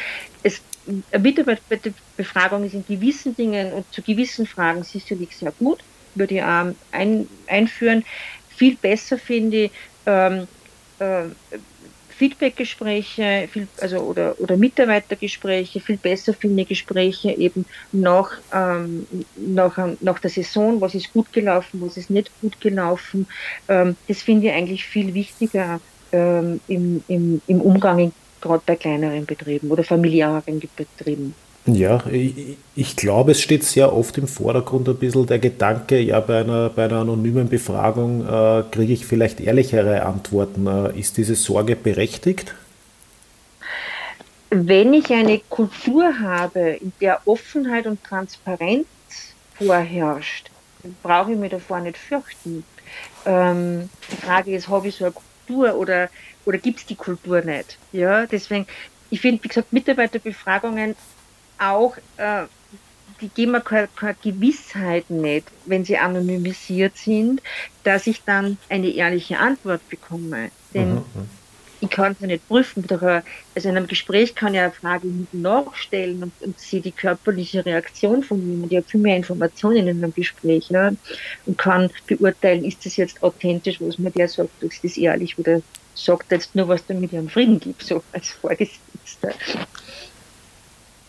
es 0.42 0.62
Mitarbeiterbefragung 1.16 2.64
ist 2.64 2.74
in 2.74 2.84
gewissen 2.84 3.36
Dingen 3.36 3.72
und 3.72 3.84
zu 3.92 4.02
gewissen 4.02 4.46
Fragen 4.46 4.82
sicherlich 4.82 5.36
sehr 5.36 5.52
gut, 5.52 5.78
würde 6.14 6.34
ich 6.34 6.42
auch 6.42 6.74
ein, 6.90 7.28
einführen. 7.46 8.04
Viel 8.48 8.76
besser 8.76 9.18
finde 9.18 9.64
ich 9.64 9.70
ähm, 10.06 10.48
äh, 10.98 11.24
Feedbackgespräche, 12.22 13.48
viel, 13.50 13.66
also 13.80 13.96
oder, 13.98 14.36
oder 14.38 14.56
Mitarbeitergespräche, 14.56 15.80
viel 15.80 15.96
besser 15.96 16.32
finde 16.32 16.64
Gespräche 16.64 17.32
eben 17.32 17.64
nach, 17.90 18.30
ähm, 18.54 19.08
nach, 19.34 19.76
nach 19.98 20.20
der 20.20 20.30
Saison, 20.30 20.80
was 20.80 20.94
ist 20.94 21.12
gut 21.12 21.32
gelaufen, 21.32 21.82
was 21.84 21.96
ist 21.96 22.10
nicht 22.10 22.30
gut 22.40 22.60
gelaufen. 22.60 23.26
Ähm, 23.66 23.96
das 24.06 24.22
finde 24.22 24.46
ich 24.46 24.52
eigentlich 24.52 24.84
viel 24.84 25.12
wichtiger 25.14 25.80
ähm, 26.12 26.60
im, 26.68 27.02
im, 27.08 27.42
im 27.48 27.60
Umgang 27.60 28.12
gerade 28.40 28.62
bei 28.64 28.76
kleineren 28.76 29.26
Betrieben 29.26 29.68
oder 29.72 29.82
familiären 29.82 30.62
Betrieben. 30.76 31.34
Ja, 31.64 32.02
ich, 32.10 32.56
ich, 32.74 32.96
glaube, 32.96 33.32
es 33.32 33.40
steht 33.40 33.62
sehr 33.62 33.92
oft 33.92 34.18
im 34.18 34.26
Vordergrund 34.26 34.88
ein 34.88 34.96
bisschen 34.96 35.26
der 35.26 35.38
Gedanke, 35.38 36.00
ja, 36.00 36.18
bei 36.18 36.40
einer, 36.40 36.70
bei 36.70 36.86
einer 36.86 37.00
anonymen 37.00 37.48
Befragung 37.48 38.26
äh, 38.26 38.64
kriege 38.70 38.92
ich 38.92 39.06
vielleicht 39.06 39.40
ehrlichere 39.40 40.04
Antworten. 40.04 40.66
Äh, 40.66 40.98
ist 40.98 41.16
diese 41.18 41.36
Sorge 41.36 41.76
berechtigt? 41.76 42.54
Wenn 44.50 44.92
ich 44.92 45.10
eine 45.12 45.38
Kultur 45.48 46.18
habe, 46.20 46.78
in 46.80 46.92
der 47.00 47.20
Offenheit 47.26 47.86
und 47.86 48.02
Transparenz 48.02 48.86
vorherrscht, 49.54 50.50
brauche 51.02 51.32
ich 51.32 51.38
mich 51.38 51.52
davor 51.52 51.78
nicht 51.80 51.96
fürchten. 51.96 52.64
Ähm, 53.24 53.88
die 54.10 54.16
Frage 54.16 54.54
ist, 54.54 54.68
habe 54.68 54.88
ich 54.88 54.96
so 54.96 55.04
eine 55.04 55.14
Kultur 55.14 55.76
oder 55.76 56.10
oder 56.44 56.58
gibt 56.58 56.80
es 56.80 56.86
die 56.86 56.96
Kultur 56.96 57.40
nicht? 57.42 57.78
Ja, 57.92 58.26
deswegen, 58.26 58.66
ich 59.10 59.20
finde, 59.20 59.42
wie 59.44 59.48
gesagt, 59.48 59.72
Mitarbeiterbefragungen 59.72 60.96
auch, 61.62 61.96
äh, 62.16 62.44
die 63.20 63.28
geben 63.28 63.52
mir 63.52 63.60
keine, 63.60 63.88
keine 63.94 64.16
Gewissheit 64.22 65.08
nicht, 65.08 65.46
wenn 65.66 65.84
sie 65.84 65.96
anonymisiert 65.96 66.96
sind, 66.96 67.40
dass 67.84 68.06
ich 68.06 68.22
dann 68.24 68.58
eine 68.68 68.90
ehrliche 68.90 69.38
Antwort 69.38 69.88
bekomme. 69.88 70.50
Denn 70.74 70.94
mhm. 70.94 71.04
ich 71.80 71.88
kann 71.88 72.12
es 72.12 72.20
ja 72.20 72.26
nicht 72.26 72.48
prüfen. 72.48 72.84
Also 73.54 73.68
in 73.68 73.76
einem 73.76 73.86
Gespräch 73.86 74.34
kann 74.34 74.54
ich 74.54 74.60
eine 74.60 74.72
Frage 74.72 75.06
nachstellen 75.30 76.24
und, 76.24 76.32
und 76.40 76.58
sehe 76.58 76.80
die 76.80 76.90
körperliche 76.90 77.64
Reaktion 77.64 78.24
von 78.24 78.40
jemandem. 78.40 78.70
Ich 78.70 78.76
habe 78.78 78.88
viel 78.88 79.00
mehr 79.00 79.16
Informationen 79.16 79.86
in 79.86 80.02
einem 80.02 80.12
Gespräch 80.12 80.70
ne? 80.70 80.96
und 81.46 81.58
kann 81.58 81.90
beurteilen, 82.08 82.64
ist 82.64 82.84
das 82.84 82.96
jetzt 82.96 83.22
authentisch, 83.22 83.80
was 83.80 83.98
mir 83.98 84.10
der 84.10 84.28
sagt, 84.28 84.62
ist 84.62 84.82
das 84.82 84.96
ehrlich 84.96 85.38
oder 85.38 85.62
sagt 85.94 86.32
jetzt 86.32 86.54
nur, 86.56 86.66
was 86.68 86.84
damit 86.86 87.12
ihren 87.12 87.28
Frieden 87.28 87.60
gibt, 87.60 87.82
so 87.82 88.02
als 88.12 88.30
Vorgesetzter. 88.30 89.34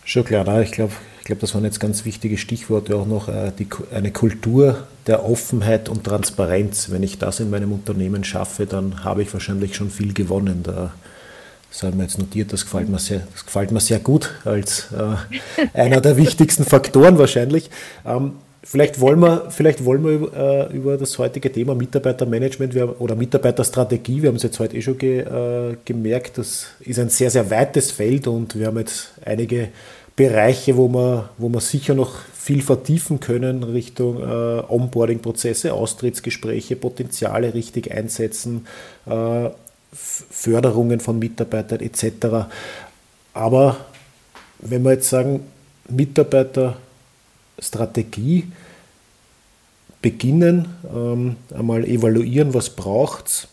Schon 0.05 0.25
klar, 0.25 0.61
ich 0.61 0.71
glaube, 0.71 0.93
ich 1.19 1.25
glaube, 1.25 1.39
das 1.39 1.55
waren 1.55 1.63
jetzt 1.63 1.79
ganz 1.79 2.03
wichtige 2.03 2.37
Stichworte 2.37 2.97
auch 2.97 3.05
noch. 3.05 3.29
Äh, 3.29 3.53
die, 3.57 3.67
eine 3.93 4.11
Kultur 4.11 4.87
der 5.07 5.25
Offenheit 5.25 5.87
und 5.87 6.03
Transparenz. 6.03 6.91
Wenn 6.91 7.01
ich 7.01 7.17
das 7.17 7.39
in 7.39 7.49
meinem 7.49 7.71
Unternehmen 7.71 8.25
schaffe, 8.25 8.65
dann 8.65 9.05
habe 9.05 9.21
ich 9.23 9.33
wahrscheinlich 9.33 9.75
schon 9.75 9.89
viel 9.89 10.13
gewonnen. 10.13 10.63
Da, 10.63 10.93
das 11.71 11.83
haben 11.83 11.97
wir 11.97 12.03
jetzt 12.03 12.19
notiert, 12.19 12.51
das 12.51 12.65
gefällt 12.65 12.89
mir 12.89 12.99
sehr, 12.99 13.21
das 13.31 13.45
gefällt 13.45 13.71
mir 13.71 13.79
sehr 13.79 13.99
gut 13.99 14.31
als 14.43 14.89
äh, 14.91 15.15
einer 15.73 16.01
der 16.01 16.17
wichtigsten 16.17 16.65
Faktoren 16.65 17.17
wahrscheinlich. 17.17 17.69
Ähm, 18.05 18.33
Vielleicht 18.65 19.01
wollen 19.01 19.19
wir, 19.19 19.51
vielleicht 19.51 19.83
wollen 19.83 20.05
wir 20.05 20.11
über, 20.11 20.69
äh, 20.71 20.73
über 20.73 20.97
das 20.97 21.17
heutige 21.19 21.51
Thema 21.51 21.75
Mitarbeitermanagement 21.75 22.73
wir, 22.73 23.01
oder 23.01 23.13
Mitarbeiterstrategie, 23.13 24.21
wir 24.21 24.29
haben 24.29 24.37
es 24.37 24.43
jetzt 24.43 24.57
heute 24.59 24.77
eh 24.77 24.81
schon 24.81 24.97
ge, 24.97 25.19
äh, 25.19 25.75
gemerkt, 25.83 26.37
das 26.37 26.67
ist 26.79 26.97
ein 26.97 27.09
sehr, 27.09 27.29
sehr 27.29 27.49
weites 27.49 27.91
Feld 27.91 28.25
und 28.25 28.57
wir 28.57 28.67
haben 28.67 28.77
jetzt 28.77 29.11
einige 29.25 29.67
Bereiche, 30.15 30.77
wo 30.77 30.87
wir, 30.87 31.29
wo 31.37 31.49
wir 31.49 31.59
sicher 31.59 31.93
noch 31.93 32.15
viel 32.33 32.61
vertiefen 32.61 33.19
können 33.19 33.63
Richtung 33.63 34.21
äh, 34.21 34.63
Onboarding-Prozesse, 34.69 35.73
Austrittsgespräche, 35.73 36.77
Potenziale 36.77 37.53
richtig 37.53 37.91
einsetzen, 37.91 38.65
äh, 39.05 39.49
Förderungen 39.91 41.01
von 41.01 41.19
Mitarbeitern 41.19 41.81
etc. 41.81 42.47
Aber 43.33 43.75
wenn 44.59 44.83
wir 44.83 44.93
jetzt 44.93 45.09
sagen, 45.09 45.41
Mitarbeiter 45.89 46.77
Strategie 47.59 48.51
beginnen, 50.01 50.67
ähm, 50.93 51.37
einmal 51.55 51.85
evaluieren, 51.85 52.53
was 52.53 52.69
braucht 52.69 53.27
es, 53.27 53.47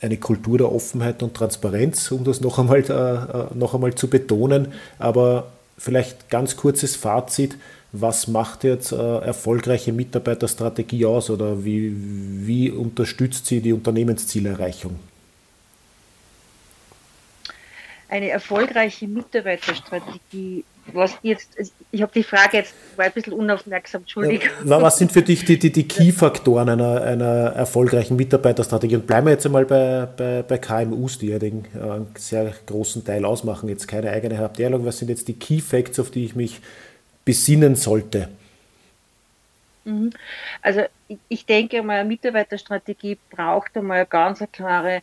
eine 0.00 0.16
Kultur 0.18 0.58
der 0.58 0.72
Offenheit 0.72 1.22
und 1.22 1.34
Transparenz, 1.34 2.10
um 2.12 2.24
das 2.24 2.40
noch 2.40 2.58
einmal, 2.58 2.80
äh, 2.80 3.54
noch 3.56 3.74
einmal 3.74 3.94
zu 3.94 4.08
betonen. 4.08 4.72
Aber 4.98 5.48
vielleicht 5.78 6.30
ganz 6.30 6.56
kurzes 6.56 6.96
Fazit. 6.96 7.56
Was 7.92 8.28
macht 8.28 8.64
jetzt 8.64 8.92
äh, 8.92 8.96
erfolgreiche 8.96 9.92
Mitarbeiterstrategie 9.92 11.06
aus 11.06 11.30
oder 11.30 11.64
wie, 11.64 11.94
wie 12.46 12.70
unterstützt 12.70 13.46
sie 13.46 13.60
die 13.60 13.72
Unternehmenszielerreichung? 13.72 14.98
Eine 18.08 18.28
erfolgreiche 18.28 19.08
Mitarbeiterstrategie 19.08 20.64
was 20.92 21.16
jetzt, 21.22 21.56
ich 21.90 22.02
habe 22.02 22.12
die 22.14 22.22
Frage 22.22 22.58
jetzt, 22.58 22.74
war 22.96 23.06
ein 23.06 23.12
bisschen 23.12 23.32
unaufmerksam, 23.32 24.02
Entschuldigung. 24.02 24.48
Ja, 24.64 24.80
was 24.82 24.98
sind 24.98 25.12
für 25.12 25.22
dich 25.22 25.44
die, 25.44 25.58
die, 25.58 25.72
die 25.72 25.86
Key-Faktoren 25.86 26.68
einer, 26.68 27.02
einer 27.02 27.52
erfolgreichen 27.52 28.16
Mitarbeiterstrategie? 28.16 28.96
Und 28.96 29.06
bleiben 29.06 29.26
wir 29.26 29.32
jetzt 29.32 29.46
einmal 29.46 29.64
bei, 29.64 30.06
bei, 30.16 30.42
bei 30.42 30.58
KMUs, 30.58 31.18
die 31.18 31.28
ja 31.28 31.38
den 31.38 31.64
äh, 31.64 32.18
sehr 32.18 32.52
großen 32.66 33.04
Teil 33.04 33.24
ausmachen, 33.24 33.68
jetzt 33.68 33.88
keine 33.88 34.10
eigene 34.10 34.38
Abteilung. 34.38 34.84
Was 34.84 34.98
sind 34.98 35.08
jetzt 35.08 35.28
die 35.28 35.38
Key-Facts, 35.38 35.98
auf 35.98 36.10
die 36.10 36.24
ich 36.24 36.36
mich 36.36 36.60
besinnen 37.24 37.74
sollte? 37.74 38.28
Mhm. 39.84 40.10
Also 40.62 40.82
ich 41.28 41.46
denke 41.46 41.82
mal, 41.82 42.00
eine 42.00 42.08
Mitarbeiterstrategie 42.08 43.18
braucht 43.30 43.76
einmal 43.76 43.98
eine 43.98 44.06
ganz 44.06 44.42
klare 44.52 44.96
äh, 44.96 45.00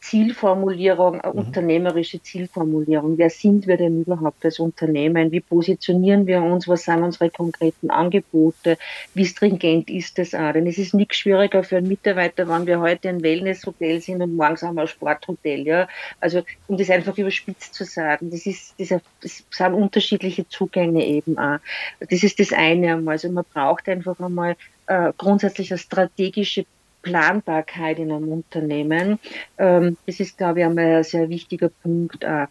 Zielformulierung, 0.00 1.20
eine 1.20 1.32
mhm. 1.32 1.38
unternehmerische 1.40 2.22
Zielformulierung. 2.22 3.18
Wer 3.18 3.30
sind 3.30 3.66
wir 3.66 3.76
denn 3.76 4.02
überhaupt 4.02 4.44
als 4.44 4.58
Unternehmen? 4.58 5.32
Wie 5.32 5.40
positionieren 5.40 6.26
wir 6.26 6.42
uns? 6.42 6.68
Was 6.68 6.84
sind 6.84 7.02
unsere 7.02 7.30
konkreten 7.30 7.90
Angebote? 7.90 8.78
Wie 9.14 9.26
stringent 9.26 9.90
ist 9.90 10.18
das 10.18 10.34
auch? 10.34 10.52
Denn 10.52 10.66
es 10.66 10.78
ist 10.78 10.94
nichts 10.94 11.16
schwieriger 11.18 11.62
für 11.62 11.78
einen 11.78 11.88
Mitarbeiter, 11.88 12.48
wenn 12.48 12.66
wir 12.66 12.80
heute 12.80 13.08
ein 13.08 13.22
Wellnesshotel 13.22 14.00
sind 14.00 14.22
und 14.22 14.36
morgens 14.36 14.62
haben 14.62 14.76
wir 14.76 14.82
ein 14.82 14.88
Sporthotel. 14.88 15.66
Ja? 15.66 15.88
Also, 16.20 16.42
um 16.68 16.76
das 16.76 16.90
einfach 16.90 17.16
überspitzt 17.18 17.74
zu 17.74 17.84
sagen, 17.84 18.30
das 18.30 18.46
ist, 18.46 18.74
das 18.78 19.44
sind 19.50 19.74
unterschiedliche 19.74 20.48
Zugänge 20.48 21.04
eben 21.04 21.38
auch. 21.38 21.58
Das 22.00 22.22
ist 22.22 22.38
das 22.38 22.52
eine 22.52 22.94
einmal. 22.94 23.14
Also, 23.14 23.30
man 23.30 23.44
braucht 23.52 23.88
einfach 23.88 24.18
einmal 24.20 24.56
äh, 24.86 25.12
grundsätzlich 25.16 25.72
eine 25.72 25.78
strategische 25.78 26.64
Planbarkeit 27.06 28.00
in 28.00 28.10
einem 28.10 28.32
Unternehmen. 28.32 29.20
Ähm, 29.58 29.96
das 30.06 30.18
ist, 30.18 30.36
glaube 30.36 30.60
ich, 30.60 30.66
einmal 30.66 30.96
ein 30.96 31.04
sehr 31.04 31.28
wichtiger 31.28 31.68
Punkt. 31.68 32.24
Äh, 32.24 32.46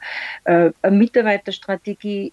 eine 0.46 0.72
Mitarbeiterstrategie 0.84 2.32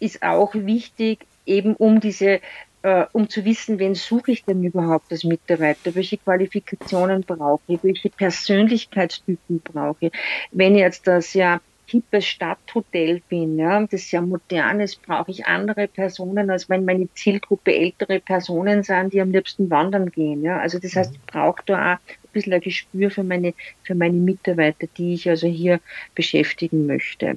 ist 0.00 0.22
auch 0.22 0.54
wichtig, 0.54 1.26
eben 1.44 1.76
um 1.76 2.00
diese 2.00 2.40
äh, 2.82 3.04
um 3.12 3.28
zu 3.28 3.44
wissen, 3.44 3.78
wen 3.78 3.94
suche 3.94 4.32
ich 4.32 4.44
denn 4.44 4.62
überhaupt 4.62 5.10
als 5.10 5.24
Mitarbeiter, 5.24 5.94
welche 5.94 6.16
Qualifikationen 6.16 7.22
brauche 7.22 7.60
ich, 7.66 7.82
welche 7.82 8.08
Persönlichkeitstypen 8.08 9.60
brauche 9.60 10.06
ich. 10.06 10.12
Wenn 10.52 10.74
ich 10.74 10.80
jetzt 10.80 11.06
das 11.06 11.34
ja 11.34 11.60
hippes 11.90 12.26
Stadthotel 12.26 13.22
bin, 13.28 13.58
ja, 13.58 13.86
das 13.86 14.10
ja 14.10 14.20
modern 14.20 14.80
ist, 14.80 15.02
brauche 15.02 15.30
ich 15.30 15.46
andere 15.46 15.88
Personen, 15.88 16.50
als 16.50 16.68
wenn 16.68 16.84
meine 16.84 17.08
Zielgruppe 17.14 17.74
ältere 17.74 18.20
Personen 18.20 18.82
sind, 18.82 19.12
die 19.12 19.20
am 19.20 19.32
liebsten 19.32 19.70
wandern 19.70 20.10
gehen. 20.10 20.42
Ja. 20.42 20.58
Also 20.58 20.78
das 20.78 20.94
heißt, 20.94 21.14
ich 21.14 21.22
brauche 21.22 21.62
da 21.64 21.94
auch 21.94 21.98
ein 21.98 22.32
bisschen 22.32 22.52
ein 22.52 22.60
Gespür 22.60 23.10
für 23.10 23.24
meine, 23.24 23.54
für 23.84 23.94
meine 23.94 24.18
Mitarbeiter, 24.18 24.86
die 24.98 25.14
ich 25.14 25.28
also 25.28 25.46
hier 25.46 25.80
beschäftigen 26.14 26.86
möchte. 26.86 27.36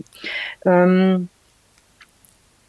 Ähm, 0.65 1.29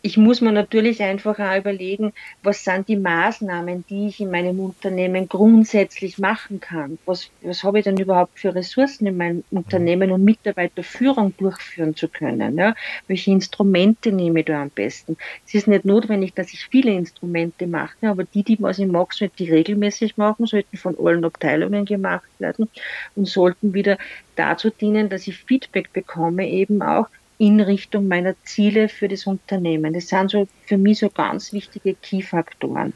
ich 0.05 0.17
muss 0.17 0.41
mir 0.41 0.51
natürlich 0.51 1.01
einfach 1.01 1.39
auch 1.39 1.57
überlegen, 1.57 2.13
was 2.43 2.65
sind 2.65 2.89
die 2.89 2.97
Maßnahmen, 2.97 3.85
die 3.89 4.09
ich 4.09 4.21
in 4.21 4.33
meinem 4.33 4.59
Unternehmen 4.59 5.29
grundsätzlich 5.29 6.19
machen 6.19 6.59
kann. 6.59 6.99
Was, 7.07 7.31
was 7.41 7.63
habe 7.63 7.79
ich 7.79 7.85
denn 7.85 7.97
überhaupt 7.97 8.41
für 8.41 8.53
Ressourcen 8.53 9.07
in 9.07 9.17
meinem 9.17 9.45
Unternehmen, 9.53 10.11
um 10.11 10.25
Mitarbeiterführung 10.25 11.37
durchführen 11.37 11.95
zu 11.95 12.09
können? 12.09 12.59
Ja? 12.59 12.75
Welche 13.07 13.31
Instrumente 13.31 14.11
nehme 14.11 14.41
ich 14.41 14.47
da 14.47 14.63
am 14.63 14.71
besten? 14.71 15.17
Es 15.47 15.55
ist 15.55 15.69
nicht 15.69 15.85
notwendig, 15.85 16.35
dass 16.35 16.53
ich 16.53 16.67
viele 16.67 16.91
Instrumente 16.91 17.69
mache, 17.69 18.09
aber 18.09 18.25
die, 18.25 18.43
die 18.43 18.61
was 18.61 18.81
ich 18.81 18.89
mag, 18.89 19.15
sollten 19.15 19.37
die 19.37 19.51
regelmäßig 19.51 20.17
machen, 20.17 20.47
sollten 20.47 20.77
von 20.77 20.97
allen 20.99 21.25
Abteilungen 21.25 21.85
gemacht 21.85 22.29
werden 22.41 22.69
und 23.15 23.29
sollten 23.29 23.73
wieder 23.73 23.99
dazu 24.35 24.71
dienen, 24.71 25.09
dass 25.09 25.29
ich 25.29 25.37
Feedback 25.37 25.93
bekomme, 25.93 26.49
eben 26.49 26.83
auch, 26.83 27.07
in 27.43 27.61
Richtung 27.61 28.07
meiner 28.07 28.37
Ziele 28.45 28.89
für 28.89 29.09
das 29.09 29.27
Unternehmen. 29.27 29.93
Das 29.93 30.07
sind 30.07 30.31
so 30.31 30.47
für 30.67 30.79
mich 30.79 31.01
so 31.01 31.11
ganz 31.11 31.53
wichtige 31.53 31.95
Key-Faktoren. 31.95 32.93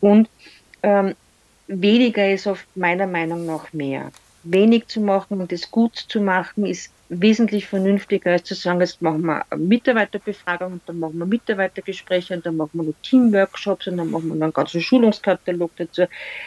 Und 0.00 0.30
ähm, 0.84 1.16
weniger 1.66 2.30
ist 2.30 2.46
oft 2.46 2.64
meiner 2.76 3.08
Meinung 3.08 3.44
nach 3.44 3.72
mehr 3.72 4.12
wenig 4.44 4.86
zu 4.86 5.00
machen 5.00 5.40
und 5.40 5.52
es 5.52 5.72
gut 5.72 5.96
zu 5.96 6.20
machen, 6.20 6.64
ist 6.64 6.92
wesentlich 7.08 7.66
vernünftiger, 7.66 8.32
als 8.32 8.44
zu 8.44 8.54
sagen, 8.54 8.80
jetzt 8.80 9.00
machen 9.00 9.24
wir 9.24 9.44
eine 9.50 9.62
Mitarbeiterbefragung 9.62 10.74
und 10.74 10.82
dann 10.86 10.98
machen 10.98 11.18
wir 11.18 11.26
Mitarbeitergespräche 11.26 12.34
und 12.34 12.44
dann 12.44 12.56
machen 12.56 12.70
wir 12.74 12.82
noch 12.84 12.94
Teamworkshops 13.02 13.86
und 13.86 13.96
dann 13.96 14.10
machen 14.10 14.28
wir 14.28 14.42
einen 14.42 14.52
ganzen 14.52 14.80
Schulungskatalog 14.80 15.70
dazu. 15.76 16.04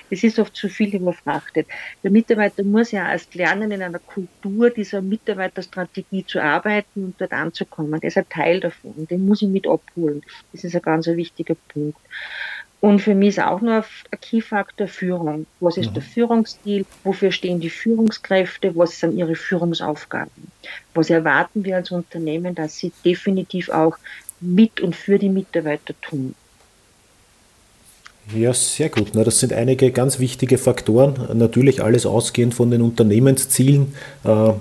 Das 0.10 0.24
ist 0.24 0.38
oft 0.38 0.56
zu 0.56 0.70
viel 0.70 0.96
überfrachtet. 0.96 1.68
Der 2.04 2.12
Mitarbeiter 2.12 2.64
muss 2.64 2.92
ja 2.92 3.12
erst 3.12 3.34
lernen, 3.34 3.72
in 3.72 3.82
einer 3.82 4.00
Kultur 4.00 4.70
dieser 4.70 5.02
Mitarbeiterstrategie 5.02 6.26
zu 6.26 6.42
arbeiten 6.42 7.06
und 7.06 7.20
dort 7.20 7.34
anzukommen. 7.34 8.00
Der 8.00 8.10
ist 8.10 8.18
ein 8.18 8.30
Teil 8.30 8.60
davon. 8.60 9.08
Den 9.08 9.26
muss 9.26 9.42
ich 9.42 9.50
mit 9.50 9.68
abholen. 9.68 10.22
Das 10.52 10.64
ist 10.64 10.76
ein 10.76 10.82
ganz 10.82 11.08
wichtiger 11.08 11.56
Punkt. 11.70 12.00
Und 12.82 13.00
für 13.00 13.14
mich 13.14 13.30
ist 13.30 13.40
auch 13.40 13.62
noch 13.62 13.84
ein 14.12 14.20
Key-Faktor 14.20 14.88
Führung. 14.88 15.46
Was 15.60 15.78
ist 15.78 15.92
mhm. 15.92 15.94
der 15.94 16.02
Führungsstil? 16.02 16.86
Wofür 17.04 17.32
stehen 17.32 17.60
die 17.60 17.70
Führungskräfte? 17.70 18.76
Was 18.76 19.00
sind 19.00 19.16
ihre 19.16 19.36
Führungsaufgaben? 19.36 20.52
Was 20.96 21.12
erwarten 21.12 21.64
wir 21.64 21.76
als 21.76 21.92
Unternehmen, 21.92 22.56
dass 22.56 22.78
sie 22.78 22.92
definitiv 23.06 23.70
auch 23.70 23.98
mit 24.40 24.82
und 24.82 24.96
für 24.96 25.20
die 25.20 25.30
Mitarbeiter 25.30 25.94
tun? 26.02 26.34
Ja, 28.36 28.52
sehr 28.54 28.90
gut. 28.90 29.12
Na, 29.14 29.24
das 29.24 29.40
sind 29.40 29.54
einige 29.54 29.92
ganz 29.92 30.18
wichtige 30.18 30.58
Faktoren. 30.58 31.38
Natürlich 31.38 31.84
alles 31.84 32.08
ausgehend 32.08 32.56
von 32.56 32.72
den 32.72 32.82
Unternehmenszielen. 32.82 33.94
Äh, 34.24 34.54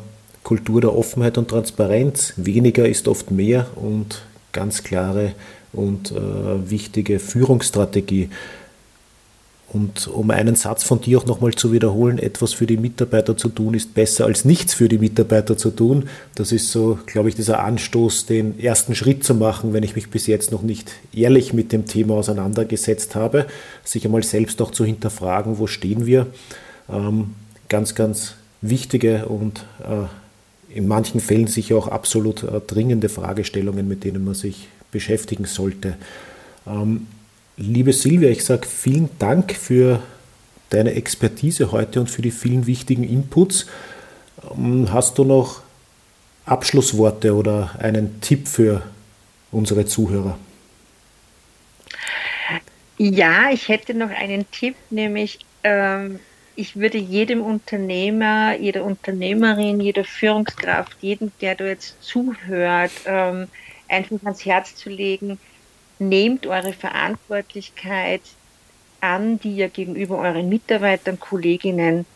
Kultur 0.42 0.82
der 0.82 0.94
Offenheit 0.94 1.38
und 1.38 1.48
Transparenz. 1.48 2.34
Weniger 2.36 2.86
ist 2.86 3.08
oft 3.08 3.30
mehr 3.30 3.66
und 3.76 4.22
ganz 4.52 4.82
klare 4.82 5.34
und 5.72 6.12
äh, 6.12 6.70
wichtige 6.70 7.18
Führungsstrategie. 7.18 8.30
Und 9.72 10.08
um 10.08 10.32
einen 10.32 10.56
Satz 10.56 10.82
von 10.82 11.00
dir 11.00 11.18
auch 11.18 11.26
nochmal 11.26 11.52
zu 11.52 11.70
wiederholen, 11.72 12.18
etwas 12.18 12.52
für 12.52 12.66
die 12.66 12.76
Mitarbeiter 12.76 13.36
zu 13.36 13.48
tun, 13.48 13.74
ist 13.74 13.94
besser 13.94 14.24
als 14.24 14.44
nichts 14.44 14.74
für 14.74 14.88
die 14.88 14.98
Mitarbeiter 14.98 15.56
zu 15.56 15.70
tun. 15.70 16.08
Das 16.34 16.50
ist 16.50 16.72
so, 16.72 16.98
glaube 17.06 17.28
ich, 17.28 17.36
dieser 17.36 17.62
Anstoß, 17.62 18.26
den 18.26 18.58
ersten 18.58 18.96
Schritt 18.96 19.22
zu 19.22 19.32
machen, 19.32 19.72
wenn 19.72 19.84
ich 19.84 19.94
mich 19.94 20.10
bis 20.10 20.26
jetzt 20.26 20.50
noch 20.50 20.62
nicht 20.62 20.90
ehrlich 21.12 21.52
mit 21.52 21.70
dem 21.70 21.86
Thema 21.86 22.14
auseinandergesetzt 22.14 23.14
habe, 23.14 23.46
sich 23.84 24.04
einmal 24.04 24.24
selbst 24.24 24.60
auch 24.60 24.72
zu 24.72 24.84
hinterfragen, 24.84 25.58
wo 25.60 25.68
stehen 25.68 26.04
wir. 26.04 26.26
Ähm, 26.88 27.36
ganz, 27.68 27.94
ganz 27.94 28.34
wichtige 28.62 29.26
und 29.26 29.64
äh, 29.84 30.76
in 30.76 30.88
manchen 30.88 31.20
Fällen 31.20 31.46
sicher 31.46 31.76
auch 31.76 31.86
absolut 31.86 32.42
äh, 32.42 32.60
dringende 32.60 33.08
Fragestellungen, 33.08 33.86
mit 33.86 34.02
denen 34.02 34.24
man 34.24 34.34
sich 34.34 34.66
beschäftigen 34.90 35.44
sollte. 35.44 35.96
Ähm, 36.66 37.06
liebe 37.56 37.92
Silvia, 37.92 38.30
ich 38.30 38.44
sage 38.44 38.66
vielen 38.66 39.08
Dank 39.18 39.52
für 39.52 40.02
deine 40.70 40.94
Expertise 40.94 41.72
heute 41.72 42.00
und 42.00 42.10
für 42.10 42.22
die 42.22 42.30
vielen 42.30 42.66
wichtigen 42.66 43.04
Inputs. 43.04 43.66
Ähm, 44.56 44.92
hast 44.92 45.18
du 45.18 45.24
noch 45.24 45.62
Abschlussworte 46.46 47.34
oder 47.34 47.76
einen 47.78 48.20
Tipp 48.20 48.48
für 48.48 48.82
unsere 49.52 49.84
Zuhörer? 49.86 50.38
Ja, 52.98 53.50
ich 53.50 53.68
hätte 53.68 53.94
noch 53.94 54.10
einen 54.10 54.50
Tipp, 54.50 54.74
nämlich 54.90 55.38
ähm, 55.64 56.20
ich 56.54 56.76
würde 56.76 56.98
jedem 56.98 57.40
Unternehmer, 57.40 58.56
jeder 58.58 58.84
Unternehmerin, 58.84 59.80
jeder 59.80 60.04
Führungskraft, 60.04 60.96
jedem, 61.00 61.32
der 61.40 61.54
da 61.54 61.64
jetzt 61.64 62.02
zuhört, 62.02 62.92
ähm, 63.06 63.48
einfach 63.90 64.22
ans 64.24 64.44
Herz 64.44 64.76
zu 64.76 64.88
legen, 64.88 65.38
nehmt 65.98 66.46
eure 66.46 66.72
Verantwortlichkeit 66.72 68.22
an, 69.00 69.38
die 69.40 69.56
ihr 69.56 69.68
gegenüber 69.68 70.18
euren 70.18 70.48
Mitarbeitern, 70.48 71.18
Kolleginnen 71.18 72.06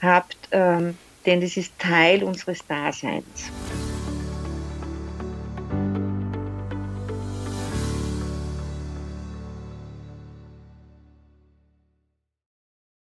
habt, 0.00 0.36
ähm, 0.50 0.96
denn 1.26 1.40
das 1.40 1.56
ist 1.56 1.72
Teil 1.78 2.22
unseres 2.22 2.66
Daseins. 2.66 3.50